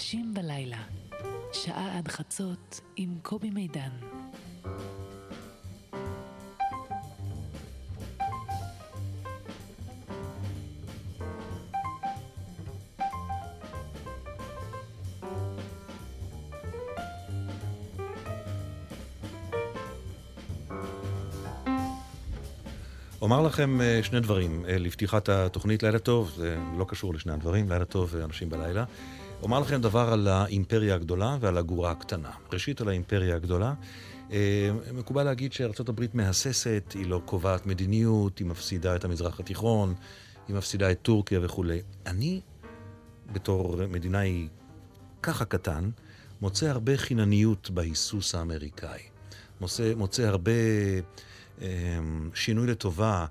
[0.00, 0.82] אנשים בלילה,
[1.52, 3.90] שעה עד חצות עם קובי מידן.
[23.22, 27.68] אומר לכם אה, שני דברים אה, לפתיחת התוכנית לילה טוב, זה לא קשור לשני הדברים,
[27.68, 28.84] לילה טוב ואנשים בלילה.
[29.42, 32.30] אומר לכם דבר על האימפריה הגדולה ועל הגורה הקטנה.
[32.52, 33.74] ראשית, על האימפריה הגדולה.
[34.32, 39.94] אה, מקובל להגיד שארה"ב מהססת, היא לא קובעת מדיניות, היא מפסידה את המזרח התיכון,
[40.48, 41.82] היא מפסידה את טורקיה וכולי.
[42.06, 42.40] אני,
[43.32, 44.48] בתור מדינאי
[45.22, 45.90] ככה קטן,
[46.40, 49.00] מוצא הרבה חינניות בהיסוס האמריקאי.
[49.60, 50.52] מוצא, מוצא הרבה
[51.60, 53.26] אמ, שינוי לטובה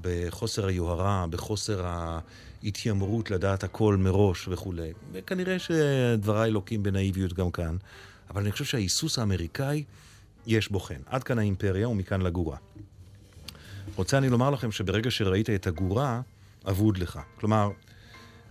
[0.00, 4.92] בחוסר היוהרה, בחוסר ההתיימרות לדעת הכל מראש וכולי.
[5.12, 7.76] וכנראה שדבריי לוקים בנאיביות גם כאן,
[8.30, 9.84] אבל אני חושב שההיסוס האמריקאי,
[10.46, 11.00] יש בו חן.
[11.06, 12.56] עד כאן האימפריה ומכאן לגורה.
[13.96, 16.20] רוצה אני לומר לכם שברגע שראית את הגורה,
[16.68, 17.20] אבוד לך.
[17.40, 17.70] כלומר,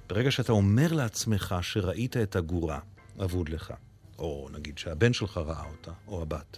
[0.10, 2.80] ברגע שאתה אומר לעצמך שראית את הגורה,
[3.24, 3.74] אבוד לך.
[4.20, 6.58] או נגיד שהבן שלך ראה אותה, או הבת.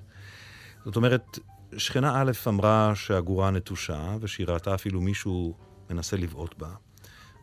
[0.86, 1.40] זאת אומרת,
[1.78, 5.58] שכנה א' אמרה שהגורה נטושה, ושהיא ראתה אפילו מישהו
[5.90, 6.70] מנסה לבעוט בה.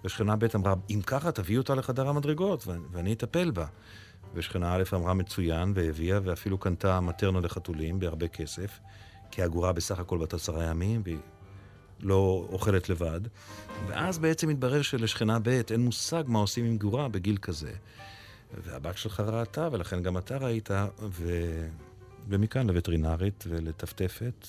[0.05, 3.67] ושכנה ב' אמרה, אם ככה תביאי אותה לחדר המדרגות, ואני אטפל בה.
[4.35, 8.79] ושכנה א' אמרה מצוין, והביאה, ואפילו קנתה מטרנה לחתולים בהרבה כסף,
[9.31, 11.19] כי הגורה בסך הכל בת עשרה ימים, והיא
[12.01, 13.21] לא אוכלת לבד.
[13.87, 17.73] ואז בעצם התברר שלשכנה ב' אין מושג מה עושים עם גורה בגיל כזה.
[18.65, 20.71] והבת שלך ראתה, ולכן גם אתה ראית,
[21.03, 21.33] ו...
[22.29, 24.47] ומכאן לווטרינרית ולטפטפת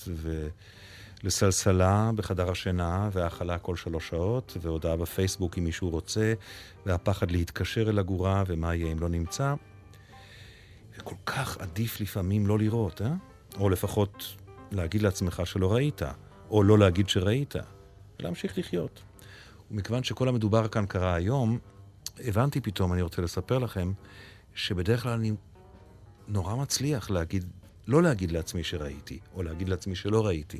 [1.23, 6.33] ולסלסלה בחדר השינה והאכלה כל שלוש שעות והודעה בפייסבוק אם מישהו רוצה
[6.85, 9.53] והפחד להתקשר אל הגורה ומה יהיה אם לא נמצא.
[10.97, 13.13] וכל כך עדיף לפעמים לא לראות, אה?
[13.59, 14.35] או לפחות
[14.71, 16.01] להגיד לעצמך שלא ראית,
[16.49, 17.55] או לא להגיד שראית,
[18.19, 19.01] ולהמשיך לחיות.
[19.71, 21.59] ומכיוון שכל המדובר כאן קרה היום,
[22.19, 23.91] הבנתי פתאום, אני רוצה לספר לכם,
[24.55, 25.31] שבדרך כלל אני
[26.27, 27.45] נורא מצליח להגיד
[27.91, 30.59] לא להגיד לעצמי שראיתי, או להגיד לעצמי שלא ראיתי.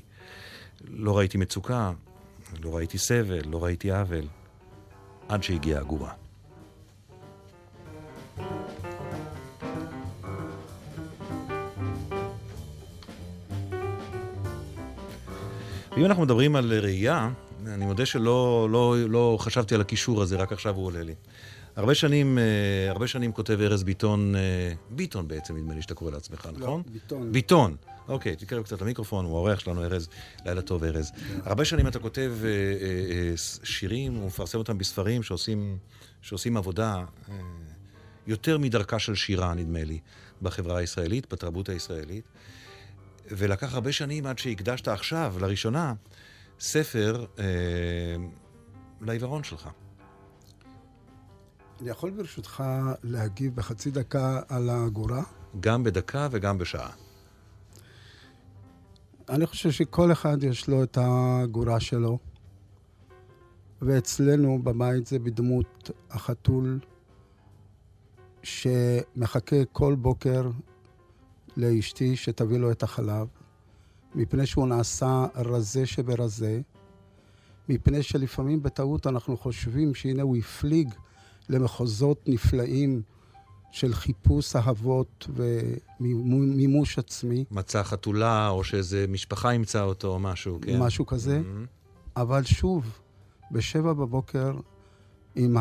[0.87, 1.91] לא ראיתי מצוקה,
[2.63, 4.25] לא ראיתי סבל, לא ראיתי עוול,
[5.29, 6.13] עד שהגיעה הגורה.
[15.91, 17.29] ואם אנחנו מדברים על ראייה,
[17.67, 21.15] אני מודה שלא לא, לא חשבתי על הקישור הזה, רק עכשיו הוא עולה לי.
[21.75, 22.43] הרבה שנים, אה,
[22.89, 26.83] הרבה שנים כותב ארז ביטון, אה, ביטון בעצם, נדמה לי שאתה קורא לעצמך, לא, נכון?
[26.85, 27.31] לא, ביטון.
[27.31, 27.75] ביטון.
[28.07, 30.09] אוקיי, תקרב קצת למיקרופון, הוא האורח שלנו, ארז.
[30.45, 31.11] לילה טוב, ארז.
[31.43, 33.33] הרבה שנים אתה כותב אה,
[33.63, 35.77] שירים, ומפרסם אותם בספרים שעושים,
[36.21, 37.03] שעושים עבודה
[38.27, 39.99] יותר מדרכה של שירה, נדמה לי,
[40.41, 42.25] בחברה הישראלית, בתרבות הישראלית.
[43.31, 45.93] ולקח הרבה שנים עד שהקדשת עכשיו, לראשונה,
[46.59, 47.45] ספר אה,
[49.01, 49.69] לעיוורון שלך.
[51.81, 52.63] אני יכול ברשותך
[53.03, 55.23] להגיב בחצי דקה על הגורה?
[55.59, 56.89] גם בדקה וגם בשעה.
[59.29, 62.19] אני חושב שכל אחד יש לו את הגורה שלו,
[63.81, 66.79] ואצלנו בבית זה בדמות החתול
[68.43, 70.49] שמחכה כל בוקר
[71.57, 73.27] לאשתי שתביא לו את החלב,
[74.15, 76.61] מפני שהוא נעשה רזה שברזה,
[77.69, 80.93] מפני שלפעמים בטעות אנחנו חושבים שהנה הוא הפליג
[81.50, 83.02] למחוזות נפלאים
[83.72, 85.28] של חיפוש אהבות
[86.00, 87.46] ומימוש עצמי.
[87.52, 90.79] מצא חתולה, או שאיזה משפחה ימצא אותו, או משהו, כן?
[90.79, 91.40] משהו כזה.
[91.40, 92.22] Mm-hmm.
[92.22, 93.00] אבל שוב,
[93.52, 94.53] בשבע בבוקר,
[95.35, 95.57] עם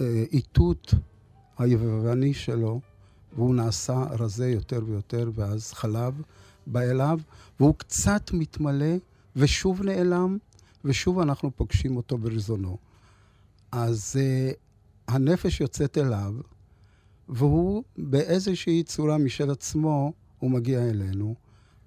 [0.00, 0.94] האיתות
[1.58, 2.80] היוונים שלו,
[3.36, 6.22] והוא נעשה רזה יותר ויותר, ואז חלב
[6.66, 7.20] בא אליו,
[7.60, 8.94] והוא קצת מתמלא,
[9.36, 10.38] ושוב נעלם,
[10.84, 12.76] ושוב אנחנו פוגשים אותו ברזונו.
[13.76, 14.56] אז uh,
[15.08, 16.32] הנפש יוצאת אליו,
[17.28, 21.34] והוא באיזושהי צורה משל עצמו, הוא מגיע אלינו,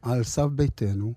[0.02, 1.14] על סף ביתנו,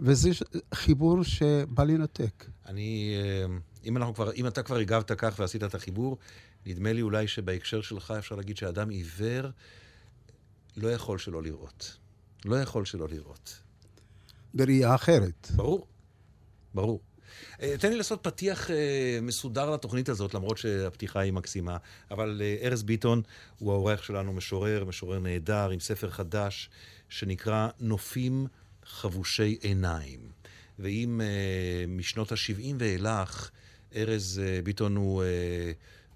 [0.00, 0.30] וזה
[0.74, 2.44] חיבור שבא לנתק.
[2.66, 6.16] אני, אה, אם, אנחנו כבר, אם אתה כבר הגבת כך ועשית את החיבור,
[6.66, 9.50] נדמה לי אולי שבהקשר שלך אפשר להגיד שאדם עיוור
[10.76, 11.96] לא יכול שלא לראות.
[12.44, 13.58] לא יכול שלא לראות.
[14.54, 15.48] בראייה אחרת.
[15.56, 15.86] ברור,
[16.74, 17.00] ברור.
[17.62, 21.76] אה, תן לי לעשות פתיח אה, מסודר לתוכנית הזאת, למרות שהפתיחה היא מקסימה.
[22.10, 23.22] אבל אה, ארז ביטון
[23.58, 26.70] הוא העורך שלנו, משורר, משורר נהדר, עם ספר חדש
[27.08, 28.46] שנקרא נופים
[28.84, 30.20] חבושי עיניים.
[30.78, 31.20] ואם
[31.88, 33.50] משנות ה-70 ואילך,
[33.96, 35.22] ארז ביטון הוא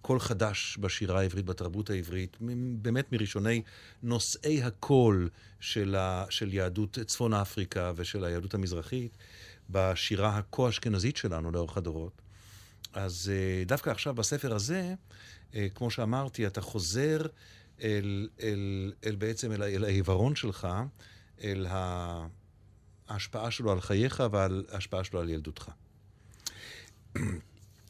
[0.03, 2.37] קול חדש בשירה העברית, בתרבות העברית,
[2.83, 3.63] באמת מראשוני
[4.03, 5.29] נושאי הקול
[5.61, 9.17] של, ה, של יהדות צפון אפריקה ושל היהדות המזרחית,
[9.73, 12.23] בשירה הכה-אשכנזית שלנו לאורך הדורות.
[12.93, 14.95] אז אה, דווקא עכשיו בספר הזה,
[15.55, 17.27] אה, כמו שאמרתי, אתה חוזר
[17.83, 20.69] אל, אל, אל בעצם אל, אל העיוורון שלך,
[21.45, 21.67] אל
[23.09, 25.69] ההשפעה שלו על חייך ועל ההשפעה שלו על ילדותך.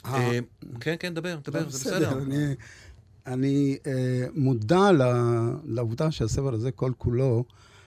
[0.05, 0.39] אה,
[0.81, 2.19] כן, כן, דבר, דבר, זה בסדר.
[3.27, 3.79] אני
[4.35, 4.91] מודע
[5.65, 7.45] לעובדה שהספר הזה, כל כולו,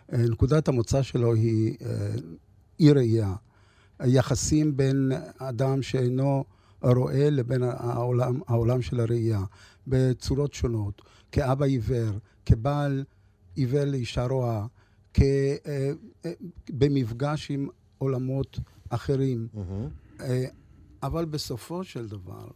[0.10, 1.78] נקודת המוצא שלו היא
[2.80, 3.36] אי ראייה.
[4.00, 6.44] היחסים בין אדם שאינו
[6.82, 9.44] רואה לבין העולם, העולם של הראייה,
[9.88, 11.02] בצורות שונות,
[11.32, 12.12] כאבא עיוור,
[12.46, 13.04] כבעל
[13.56, 14.66] עיוור לאישה רואה,
[15.14, 15.92] כ, אה,
[16.26, 16.32] אה,
[16.70, 18.60] במפגש עם עולמות
[18.90, 19.48] אחרים.
[19.56, 20.22] Mm-hmm.
[20.22, 20.46] אה,
[21.04, 22.48] אבל בסופו של דבר,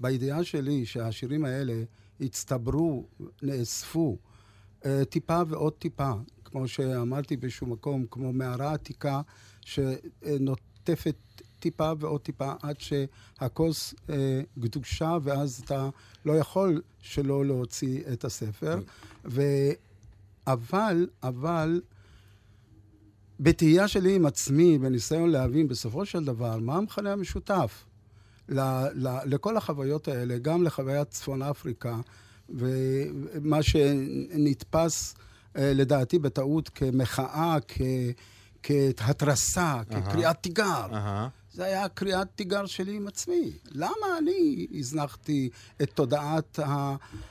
[0.00, 1.82] בידיעה שלי שהשירים האלה
[2.20, 3.06] הצטברו,
[3.42, 4.18] נאספו,
[5.08, 6.12] טיפה ועוד טיפה,
[6.44, 9.20] כמו שאמרתי באיזשהו מקום, כמו מערה עתיקה
[9.66, 11.16] שנוטפת
[11.58, 15.88] טיפה ועוד טיפה עד שהכוס אה, גדושה, ואז אתה
[16.24, 18.80] לא יכול שלא להוציא את הספר.
[19.24, 19.42] ו...
[20.46, 21.80] אבל, אבל,
[23.40, 27.84] בתהייה שלי עם עצמי, בניסיון להבין בסופו של דבר מה המכנה המשותף
[28.48, 28.60] ל,
[28.94, 32.00] ל, לכל החוויות האלה, גם לחוויית צפון אפריקה,
[32.48, 35.14] ומה שנתפס
[35.56, 37.80] אה, לדעתי בטעות כמחאה, כ...
[38.96, 40.86] כהתרסה, כקריאת תיגר.
[41.52, 43.52] זה היה קריאת תיגר שלי עם עצמי.
[43.70, 45.50] למה אני הזנחתי
[45.82, 46.58] את תודעת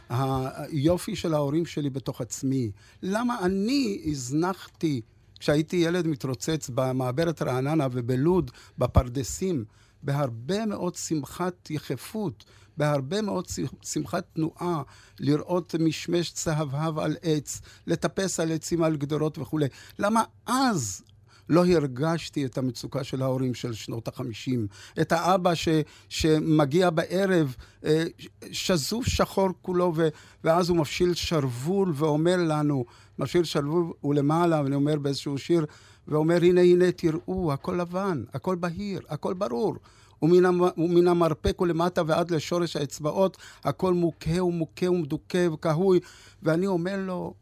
[0.09, 2.71] היופי של ההורים שלי בתוך עצמי?
[3.01, 5.01] למה אני הזנחתי,
[5.39, 9.65] כשהייתי ילד מתרוצץ במעברת רעננה ובלוד, בפרדסים,
[10.03, 12.45] בהרבה מאוד שמחת יחפות,
[12.77, 13.47] בהרבה מאוד
[13.81, 14.81] שמחת תנועה,
[15.19, 19.67] לראות משמש צהבהב על עץ, לטפס על עצים על גדרות וכולי.
[19.99, 21.01] למה אז
[21.49, 24.67] לא הרגשתי את המצוקה של ההורים של שנות החמישים.
[25.01, 25.67] את האבא ש,
[26.09, 27.55] שמגיע בערב
[27.85, 28.03] אה,
[28.51, 30.07] שזוף שחור כולו, ו,
[30.43, 32.85] ואז הוא מפשיל שרוול ואומר לנו,
[33.19, 35.65] מפשיל שרוול ולמעלה, ואני אומר באיזשהו שיר,
[36.07, 39.75] ואומר, הנה, הנה, תראו, הכל לבן, הכל בהיר, הכל ברור.
[40.21, 45.99] ומן, המ, ומן המרפק ולמטה ועד לשורש האצבעות, הכל מוכה ומוכה ומדוכא וכהוי.
[46.43, 47.33] ואני אומר לו,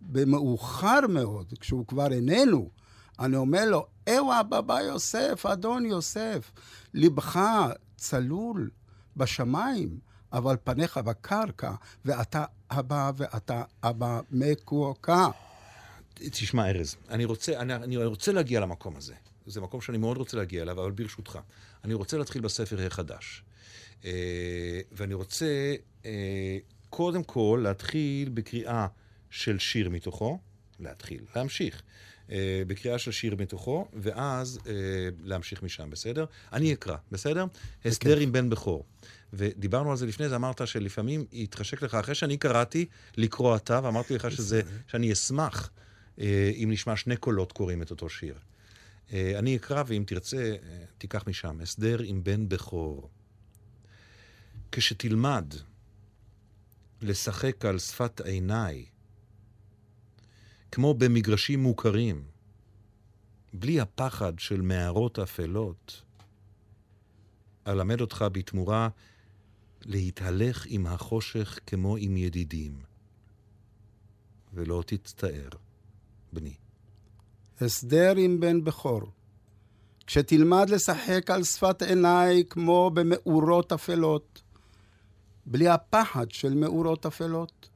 [0.00, 2.70] במאוחר מאוד, כשהוא כבר איננו,
[3.20, 6.52] אני אומר לו, אהו הבבא יוסף, אדון יוסף,
[6.94, 7.40] לבך
[7.96, 8.70] צלול
[9.16, 9.98] בשמיים,
[10.32, 11.72] אבל פניך בקרקע,
[12.04, 15.28] ואתה אבא ואתה אבא מקועקע.
[16.14, 19.14] תשמע, ארז, אני רוצה, אני, אני רוצה להגיע למקום הזה.
[19.46, 21.38] זה מקום שאני מאוד רוצה להגיע אליו, אבל ברשותך.
[21.84, 23.42] אני רוצה להתחיל בספר החדש.
[24.04, 25.74] אה, ואני רוצה
[26.04, 26.58] אה,
[26.90, 28.86] קודם כל להתחיל בקריאה
[29.30, 30.38] של שיר מתוכו,
[30.80, 31.82] להתחיל, להמשיך.
[32.30, 34.72] אה, בקריאה של שיר מתוכו, ואז אה,
[35.24, 36.24] להמשיך משם, בסדר?
[36.52, 37.44] אני אקרא, בסדר?
[37.84, 38.84] הסדר עם בן בכור.
[39.32, 42.86] ודיברנו על זה לפני זה, אמרת שלפעמים יתחשק לך, אחרי שאני קראתי,
[43.16, 45.70] לקרוא אתה, ואמרתי לך שזה, שאני אשמח
[46.20, 48.34] אה, אם נשמע שני קולות קוראים את אותו שיר.
[49.12, 50.54] אני אקרא, ואם תרצה,
[50.98, 51.60] תיקח משם.
[51.60, 53.08] הסדר עם בן בכור.
[54.72, 55.54] כשתלמד
[57.02, 58.84] לשחק על שפת עיניי,
[60.72, 62.22] כמו במגרשים מוכרים,
[63.52, 66.02] בלי הפחד של מערות אפלות.
[67.66, 68.88] אלמד אותך בתמורה
[69.84, 72.82] להתהלך עם החושך כמו עם ידידים,
[74.54, 75.48] ולא תצטער,
[76.32, 76.54] בני.
[77.60, 79.00] הסדר עם בן בכור.
[80.06, 84.42] כשתלמד לשחק על שפת עיניי כמו במאורות אפלות,
[85.46, 87.67] בלי הפחד של מאורות אפלות,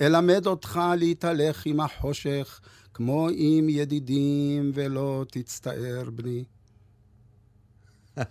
[0.00, 2.60] אלמד אותך להתהלך עם החושך,
[2.94, 6.44] כמו עם ידידים, ולא תצטער, בני.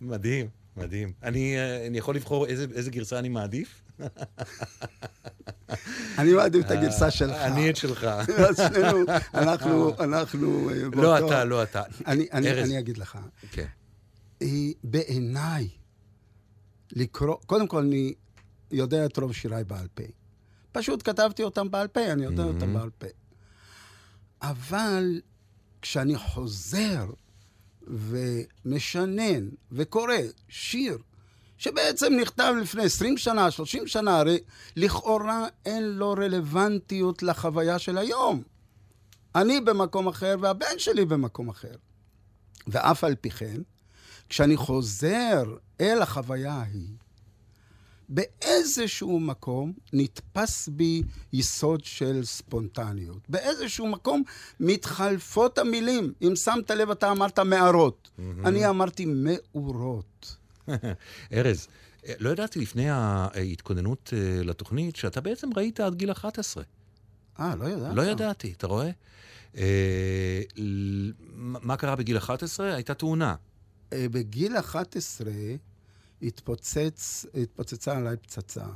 [0.00, 1.12] מדהים, מדהים.
[1.22, 3.82] אני, אה, אני יכול לבחור איזה, איזה גרסה אני מעדיף?
[6.18, 7.36] אני מעדיף את הגרסה שלך.
[7.36, 8.04] אני את שלך.
[8.48, 9.04] אז שנינו,
[9.34, 10.70] אנחנו, אנחנו...
[10.70, 11.82] אה, לא אתה, לא אתה.
[12.06, 13.18] אני אגיד לך.
[13.52, 13.66] כן.
[14.84, 15.68] בעיניי,
[16.92, 18.14] לקרוא, קודם כל, אני
[18.70, 20.02] יודע את רוב שיריי בעל פה.
[20.74, 22.78] פשוט כתבתי אותם בעל פה, אני יודע אותם mm-hmm.
[22.78, 23.06] בעל פה.
[24.42, 25.20] אבל
[25.82, 27.06] כשאני חוזר
[27.82, 30.14] ומשנן וקורא
[30.48, 30.98] שיר
[31.58, 34.38] שבעצם נכתב לפני 20 שנה, 30 שנה, הרי
[34.76, 38.42] לכאורה אין לו רלוונטיות לחוויה של היום.
[39.34, 41.74] אני במקום אחר והבן שלי במקום אחר.
[42.66, 43.60] ואף על פי כן,
[44.28, 46.96] כשאני חוזר אל החוויה ההיא,
[48.08, 53.18] באיזשהו מקום נתפס בי יסוד של ספונטניות.
[53.28, 54.22] באיזשהו מקום
[54.60, 56.12] מתחלפות המילים.
[56.22, 58.10] אם שמת לב, אתה אמרת מערות.
[58.18, 58.48] Mm-hmm.
[58.48, 60.36] אני אמרתי מאורות.
[61.32, 61.68] ארז,
[62.18, 66.64] לא ידעתי לפני ההתכוננות אה, לתוכנית שאתה בעצם ראית עד גיל 11.
[67.40, 67.96] אה, לא ידעתי.
[67.96, 68.90] לא ידעתי, אתה רואה?
[69.56, 70.42] אה,
[71.36, 72.74] מה קרה בגיל 11?
[72.74, 73.34] הייתה תאונה.
[73.92, 75.30] אה, בגיל 11
[76.24, 78.66] התפוצץ, התפוצצה עליי פצצה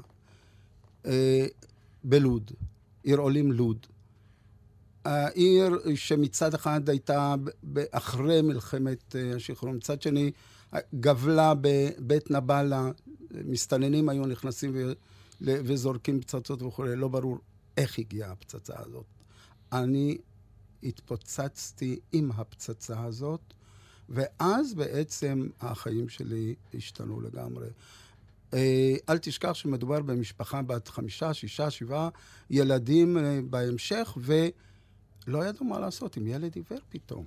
[1.07, 1.47] אה,
[2.05, 2.51] בלוד,
[3.03, 3.87] עיר עולים לוד.
[5.05, 7.35] העיר שמצד אחד הייתה
[7.91, 10.31] אחרי מלחמת השחרור, מצד שני
[10.95, 12.91] גבלה בבית נבלה,
[13.31, 14.73] מסתננים היו נכנסים.
[15.41, 17.39] וזורקים פצצות וכולי, לא ברור
[17.77, 19.05] איך הגיעה הפצצה הזאת.
[19.73, 20.19] אני
[20.83, 23.55] התפוצצתי עם הפצצה הזאת,
[24.09, 27.69] ואז בעצם החיים שלי השתנו לגמרי.
[28.55, 32.09] אה, אל תשכח שמדובר במשפחה בת חמישה, שישה, שבעה
[32.51, 37.27] ילדים אה, בהמשך, ולא ידעו מה לעשות עם ילד עיוור פתאום.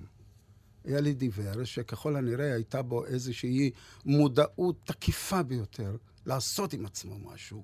[0.85, 3.71] ילד עיוור, שככל הנראה הייתה בו איזושהי
[4.05, 5.95] מודעות תקיפה ביותר
[6.25, 7.63] לעשות עם עצמו משהו.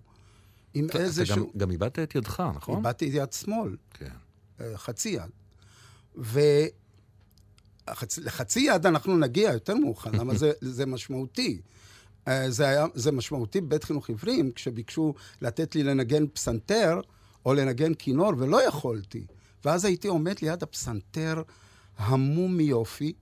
[0.74, 1.36] עם איזשהו...
[1.36, 2.78] אתה גם, גם איבדת את ידך, נכון?
[2.78, 3.76] איבדתי את יד שמאל.
[3.94, 4.10] כן.
[4.60, 5.30] אה, חצי יד.
[8.18, 11.62] ולחצי יד אנחנו נגיע יותר מאוחר, למה זה, זה משמעותי.
[12.28, 17.02] אה, זה, היה, זה משמעותי בבית חינוך עיוורים, כשביקשו לתת לי לנגן פסנתר
[17.46, 19.26] או לנגן כינור, ולא יכולתי.
[19.66, 21.42] ואז הייתי עומד ליד הפסנתר
[21.98, 23.14] המום מיופי,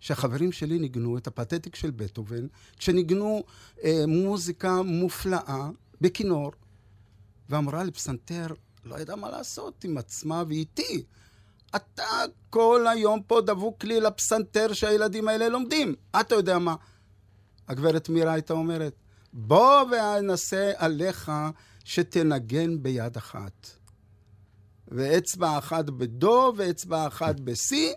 [0.00, 2.46] שהחברים שלי ניגנו את הפתטיק של בטהובן,
[2.78, 3.42] כשניגנו
[3.84, 5.68] אה, מוזיקה מופלאה
[6.00, 6.52] בכינור,
[7.48, 8.46] והמורה לפסנתר
[8.84, 11.04] לא ידעה מה לעשות עם עצמה ואיתי.
[11.76, 15.94] אתה כל היום פה דבוק לי לפסנתר שהילדים האלה לומדים.
[16.20, 16.74] אתה יודע מה?
[17.68, 18.94] הגברת מירה הייתה אומרת,
[19.32, 21.32] בוא ואנסה עליך
[21.84, 23.70] שתנגן ביד אחת.
[24.88, 27.92] ואצבע אחת בדו ואצבע אחת בשיא,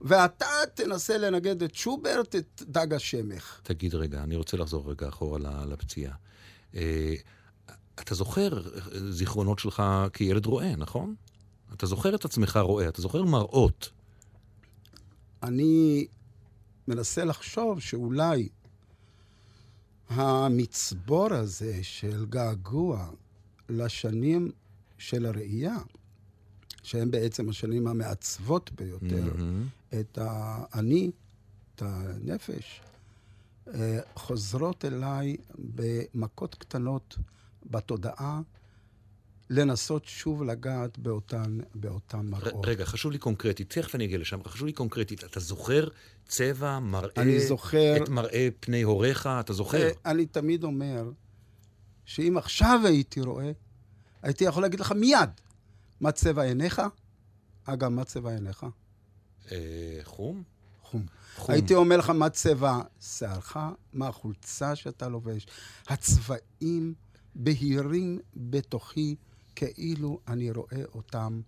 [0.00, 3.60] ואתה תנסה לנגד את שוברט, את דג השמך.
[3.62, 6.14] תגיד רגע, אני רוצה לחזור רגע אחורה לפציעה.
[6.74, 7.14] אה,
[7.94, 8.62] אתה זוכר
[9.10, 9.82] זיכרונות שלך
[10.12, 11.14] כילד רואה, נכון?
[11.74, 13.90] אתה זוכר את עצמך רואה, אתה זוכר מראות.
[15.42, 16.06] אני
[16.88, 18.48] מנסה לחשוב שאולי
[20.08, 23.10] המצבור הזה של געגוע
[23.68, 24.50] לשנים
[24.98, 25.76] של הראייה,
[26.82, 29.94] שהן בעצם השנים המעצבות ביותר mm-hmm.
[30.00, 31.10] את האני,
[31.74, 32.80] את הנפש,
[33.74, 37.18] אה, חוזרות אליי במכות קטנות
[37.70, 38.40] בתודעה,
[39.50, 42.66] לנסות שוב לגעת באותן, באותן מראות.
[42.66, 45.88] רגע, חשוב לי קונקרטית, תכף אני אגיע לשם, חשוב לי קונקרטית, אתה זוכר
[46.28, 47.96] צבע, מראה, אני זוכר...
[47.96, 49.82] את מראה פני הוריך, אתה זוכר?
[49.82, 51.10] אה, אני תמיד אומר
[52.04, 53.52] שאם עכשיו הייתי רואה,
[54.22, 55.30] הייתי יכול להגיד לך מיד
[56.00, 56.82] מה צבע עיניך.
[57.64, 58.66] אגב, מה צבע עיניך?
[59.52, 60.42] אה, חום?
[60.82, 61.06] חום.
[61.36, 61.54] חום.
[61.54, 63.56] הייתי אומר לך מה צבע שערך,
[63.92, 65.46] מה החולצה שאתה לובש.
[65.88, 66.94] הצבעים
[67.34, 69.16] בהירים בתוכי.
[69.60, 71.40] כאילו אני רואה אותם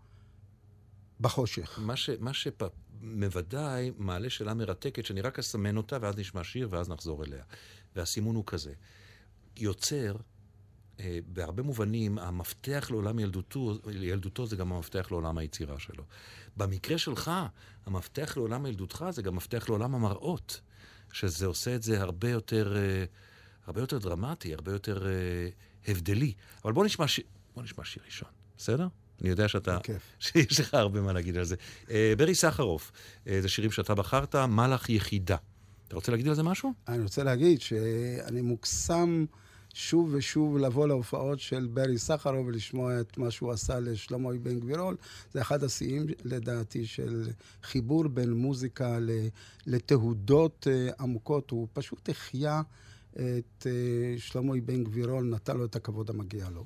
[1.21, 1.79] בחושך.
[1.83, 6.89] מה, ש, מה שבוודאי מעלה שאלה מרתקת, שאני רק אסמן אותה, ואז נשמע שיר, ואז
[6.89, 7.45] נחזור אליה.
[7.97, 8.73] והסימון הוא כזה.
[9.57, 10.17] יוצר,
[11.01, 16.05] אה, בהרבה מובנים, המפתח לעולם ילדותו, ילדותו זה גם המפתח לעולם היצירה שלו.
[16.57, 17.31] במקרה שלך,
[17.87, 20.61] המפתח לעולם ילדותך זה גם מפתח לעולם המראות,
[21.13, 23.05] שזה עושה את זה הרבה יותר, אה,
[23.67, 25.49] הרבה יותר דרמטי, הרבה יותר אה,
[25.89, 26.33] הבדלי.
[26.65, 27.25] אבל בוא נשמע שיר.
[27.55, 28.89] בוא נשמע שיר ראשון, בסדר?
[29.21, 29.79] אני יודע שאתה...
[30.19, 31.57] שיש לך הרבה מה להגיד על זה.
[31.91, 32.93] אה, ברי סחרוף,
[33.27, 35.37] אה, זה שירים שאתה בחרת, מלאך יחידה.
[35.89, 36.73] אתה רוצה להגיד על זה משהו?
[36.89, 39.25] אני רוצה להגיד שאני מוקסם
[39.75, 44.97] שוב ושוב לבוא להופעות של ברי סחרוף ולשמוע את מה שהוא עשה לשלמה בן גבירול.
[45.33, 47.29] זה אחד השיאים, לדעתי, של
[47.63, 48.99] חיבור בין מוזיקה
[49.67, 51.51] לתהודות אה, עמוקות.
[51.51, 52.63] הוא פשוט החיה
[53.15, 53.67] את
[54.19, 56.65] שלמה בן גבירול, נתן לו את הכבוד המגיע לו.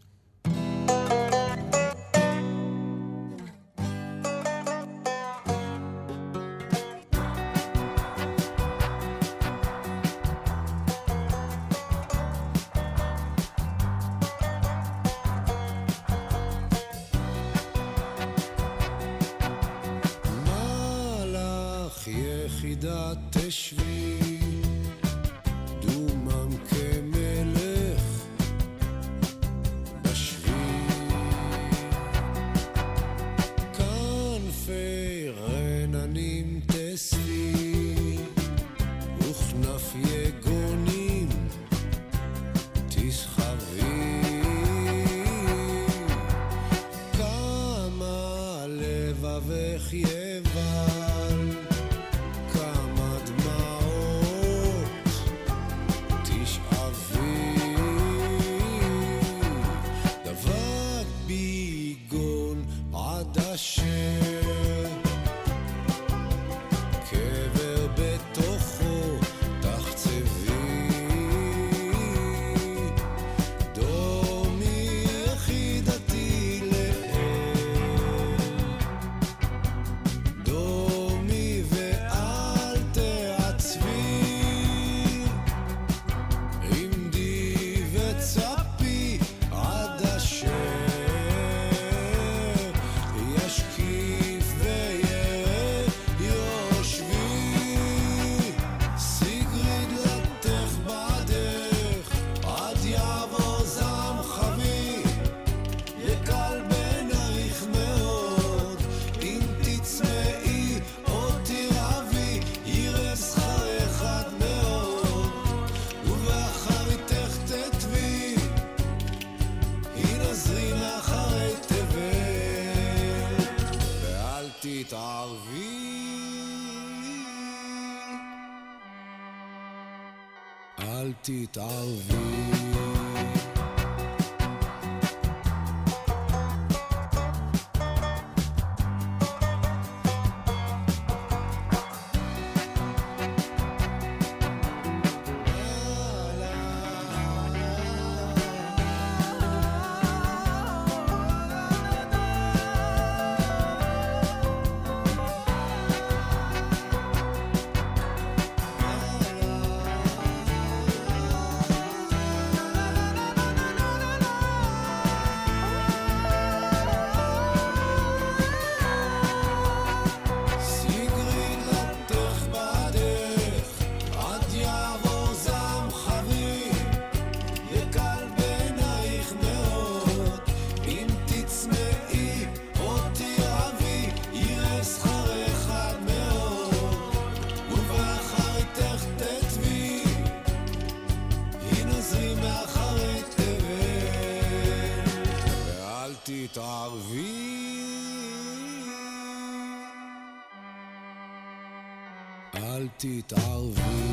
[203.04, 204.05] אל תתערבי.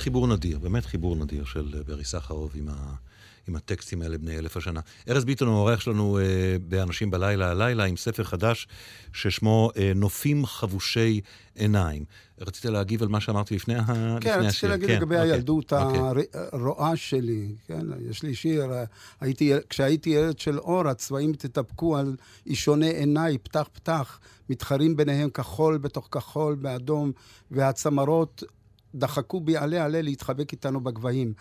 [0.00, 2.94] חיבור נדיר, באמת חיבור נדיר של אה, ברי סחרוב עם, ה,
[3.48, 4.80] עם הטקסטים האלה בני אלף השנה.
[5.08, 8.68] ארז ביטון הוא האורח שלנו אה, באנשים בלילה הלילה עם ספר חדש
[9.12, 11.20] ששמו אה, נופים חבושי
[11.54, 12.04] עיניים.
[12.40, 13.84] רצית להגיב על מה שאמרתי לפני, ה...
[13.86, 14.70] כן, לפני רציתי השיר?
[14.70, 16.24] להגיד כן, לגבי אוקיי, הילדות אוקיי.
[16.52, 17.86] הרועה שלי, כן?
[18.10, 18.72] יש לי שיר,
[19.20, 25.78] הייתי, כשהייתי ילד של אור, הצבעים תתאפקו על אישוני עיניי, פתח פתח, מתחרים ביניהם כחול
[25.78, 27.12] בתוך כחול, באדום,
[27.50, 28.44] והצמרות
[28.94, 31.32] דחקו בי עלה עלה להתחבק איתנו בגבהים.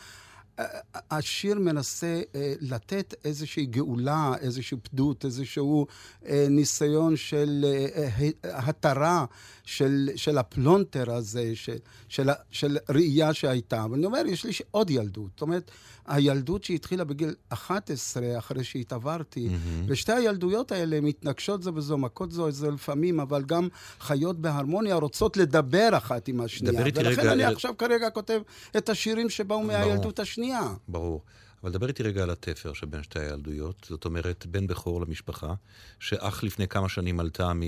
[1.12, 5.88] השיר מנסה אה, לתת איזושהי גאולה, איזושהי פדות, איזשהו
[6.26, 9.26] אה, ניסיון של אה, התרה
[9.64, 11.78] של, של הפלונטר הזה, של,
[12.10, 13.86] של, של ראייה שהייתה.
[13.92, 15.30] ואני אומר, יש לי עוד ילדות.
[15.32, 15.72] זאת אומרת,
[16.08, 19.86] הילדות שהתחילה בגיל 11, אחרי שהתעוורתי, mm-hmm.
[19.88, 23.68] ושתי הילדויות האלה מתנגשות זו בזו, מכות זו זו לפעמים, אבל גם
[24.00, 26.82] חיות בהרמוניה, רוצות לדבר אחת עם השנייה.
[26.86, 28.42] ולכן רגע אני עכשיו כרגע כותב
[28.78, 30.49] את השירים שבאו מהילדות השנייה.
[30.88, 31.22] ברור.
[31.64, 33.88] אבל דבר איתי רגע על התפר שבין שתי הילדויות.
[33.90, 35.54] זאת אומרת, בן בכור למשפחה,
[36.00, 37.62] שאך לפני כמה שנים עלתה מ...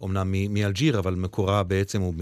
[0.00, 2.20] אומנם מ- מאלג'יר, אבל מקורה בעצם הוא מ...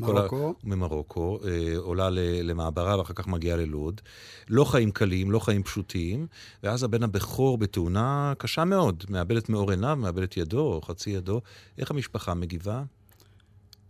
[0.00, 0.20] כל ה-
[0.64, 4.00] ממרוקו, אה, עולה ל- למעברה ואחר כך מגיעה ללוד.
[4.48, 6.26] לא חיים קלים, לא חיים פשוטים,
[6.62, 11.10] ואז הבן הבכור בתאונה קשה מאוד, מאבד את מאור עיניו, מאבד את ידו, או חצי
[11.10, 11.40] ידו.
[11.78, 12.82] איך המשפחה מגיבה?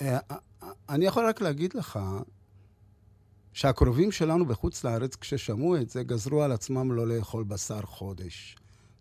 [0.01, 0.37] אה, אה,
[0.89, 1.99] אני יכול רק להגיד לך
[3.53, 8.57] שהקרובים שלנו בחוץ לארץ, כששמעו את זה, גזרו על עצמם לא לאכול בשר חודש.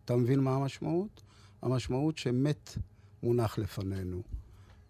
[0.06, 1.22] אתה מבין מה המשמעות?
[1.62, 2.78] המשמעות שמת
[3.24, 4.22] מונח לפנינו.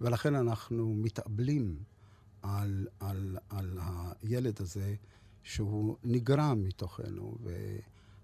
[0.02, 1.78] ולכן אנחנו מתאבלים
[2.41, 3.78] על, על, על
[4.22, 4.95] הילד הזה
[5.43, 7.38] שהוא נגרם מתוכנו.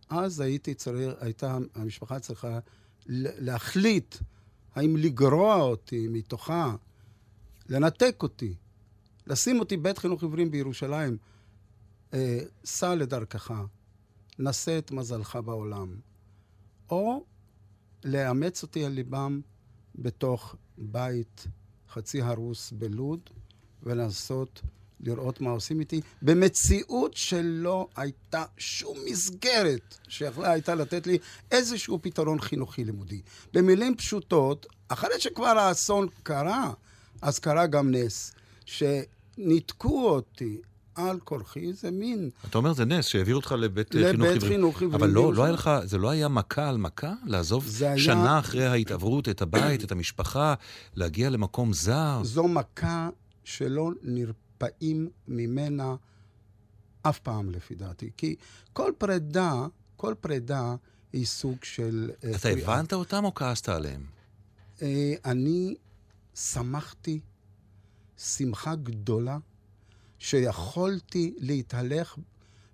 [0.10, 2.60] ואז הייתי צריך, הייתה המשפחה צריכה
[3.08, 4.16] להחליט
[4.76, 6.76] האם לגרוע אותי מתוכה,
[7.70, 8.56] לנתק אותי,
[9.28, 11.18] לשים אותי בית חינוך עיוורים בירושלים.
[12.14, 13.52] אה, סע לדרכך,
[14.40, 15.96] נשא את מזלך בעולם.
[16.90, 17.26] או
[18.04, 19.42] לאמץ אותי על ליבם
[19.96, 21.48] בתוך בית
[21.90, 23.20] חצי הרוס בלוד,
[23.84, 24.62] ולנסות
[25.00, 31.18] לראות מה עושים איתי, במציאות שלא הייתה שום מסגרת שיכולה הייתה לתת לי
[31.52, 33.22] איזשהו פתרון חינוכי לימודי.
[33.54, 36.74] במילים פשוטות, אחרי שכבר האסון קרה,
[37.22, 38.34] אז קרה גם נס,
[39.36, 40.62] שניתקו אותי
[40.96, 42.30] על כורחי, זה מין...
[42.50, 44.52] אתה אומר, זה נס שהעביר אותך לבית אה, לבית חינוך עיוורים.
[44.52, 45.44] חינוך עיוורים אבל לא, לא.
[45.44, 47.14] היה לך, זה לא היה מכה על מכה?
[47.26, 50.54] לעזוב זה היה- שנה אחרי ההתעברות את הבית, את המשפחה,
[50.96, 52.20] להגיע למקום זר?
[52.24, 53.10] זו מכה
[53.44, 55.96] שלא נרפאים ממנה
[57.02, 58.10] אף פעם, לפי דעתי.
[58.18, 58.36] כי
[58.74, 60.76] כל פרידה, כל פרידה
[61.14, 62.12] היא סוג של...
[62.24, 62.50] אה, אתה.
[62.50, 64.02] הבנת אותם או כעסת עליהם?
[64.82, 65.76] אה, אני
[66.36, 67.20] שמחתי
[68.18, 69.38] שמחה גדולה
[70.20, 72.18] שיכולתי להתהלך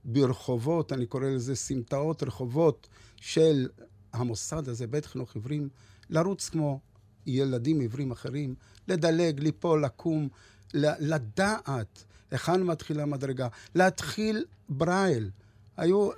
[0.06, 3.69] ברחובות, אני קורא לזה סמטאות רחובות של
[4.13, 5.69] המוסד הזה, בית חינוך עיוורים,
[6.10, 6.80] לרוץ כמו
[7.25, 8.56] ילדים עיוורים אחרים,
[8.88, 10.30] לדלג, ליפול, לקום,
[10.73, 15.30] לדעת היכן מתחילה המדרגה, להתחיל ברייל.
[15.77, 16.10] היו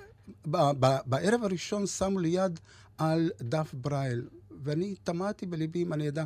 [1.06, 2.60] בערב הראשון שמו לי יד
[2.98, 4.28] על דף ברייל,
[4.62, 6.24] ואני תמהתי בליבי אם אני אדע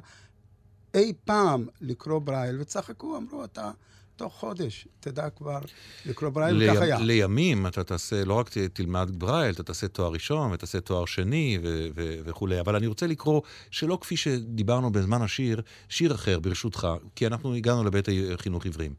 [0.95, 3.71] אי פעם לקרוא ברייל, וצחקו, אמרו, אתה
[4.19, 5.59] תוך חודש תדע כבר
[6.07, 6.99] לקרוא ברייל, וכך היה.
[6.99, 11.89] לימים אתה תעשה, לא רק תלמד ברייל, אתה תעשה תואר ראשון ותעשה תואר שני ו-
[11.97, 12.61] ו- וכולי.
[12.61, 17.85] אבל אני רוצה לקרוא, שלא כפי שדיברנו בזמן השיר, שיר אחר, ברשותך, כי אנחנו הגענו
[17.85, 18.95] לבית חינוך עיוורים.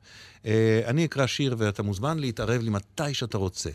[0.46, 3.70] אה, אני אקרא שיר ואתה מוזמן להתערב לי מתי שאתה רוצה.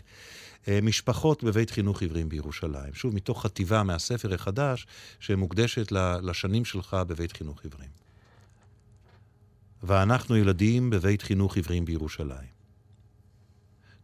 [0.67, 2.93] אה, משפחות בבית חינוך עיוורים בירושלים.
[2.93, 4.87] שוב, מתוך חטיבה מהספר החדש,
[5.19, 8.04] שמוקדשת לשנים שלך בבית חינוך עיוורים.
[9.85, 12.55] ואנחנו ילדים בבית חינוך עיוורים בירושלים.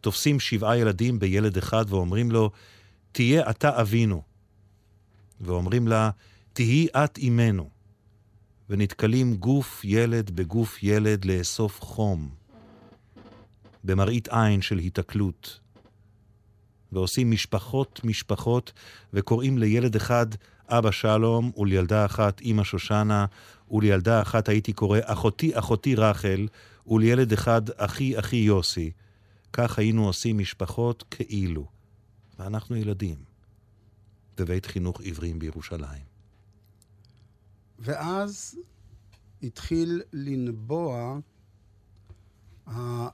[0.02, 2.52] תופסים שבעה ילדים בילד אחד ואומרים לו,
[3.12, 4.22] תהיה אתה אבינו.
[5.42, 6.10] ואומרים לה,
[6.54, 7.70] תהי את אימנו.
[8.70, 12.30] ונתקלים גוף ילד בגוף ילד לאסוף חום.
[13.84, 15.60] במראית עין של היתקלות.
[16.92, 18.74] ועושים משפחות משפחות,
[19.14, 20.26] וקוראים לילד אחד
[20.72, 23.26] אבא שלום, ולילדה אחת אמא שושנה,
[23.72, 26.48] ולילדה אחת הייתי קורא אחותי אחותי רחל,
[26.88, 28.92] ולילד אחד אחי אחי יוסי.
[29.54, 31.66] כך היינו עושים משפחות כאילו.
[32.40, 33.16] ואנחנו ילדים.
[34.38, 36.04] בבית חינוך עיוורים בירושלים.
[37.80, 38.56] ואז
[39.44, 41.20] התחיל לנבוע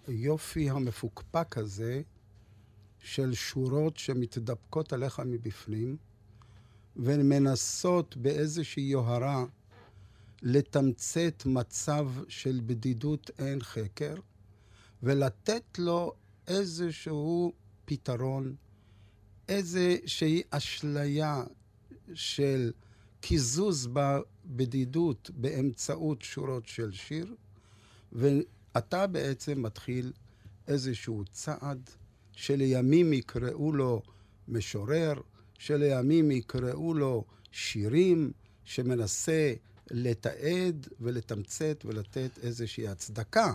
[0.07, 2.01] היופי המפוקפק הזה
[2.99, 5.97] של שורות שמתדפקות עליך מבפנים,
[6.97, 9.45] ומנסות באיזושהי יוהרה
[10.41, 14.15] לתמצת מצב של בדידות אין חקר,
[15.03, 16.13] ולתת לו
[16.47, 17.53] איזשהו
[17.85, 18.55] פתרון,
[19.49, 21.43] איזושהי אשליה
[22.13, 22.71] של
[23.21, 27.35] קיזוז בבדידות באמצעות שורות של שיר,
[28.11, 30.11] ואתה בעצם מתחיל
[30.67, 31.89] איזשהו צעד
[32.31, 34.01] שלימים יקראו לו
[34.47, 35.13] משורר,
[35.57, 38.31] שלימים יקראו לו שירים,
[38.63, 39.53] שמנסה
[39.91, 43.53] לתעד ולתמצת ולתת איזושהי הצדקה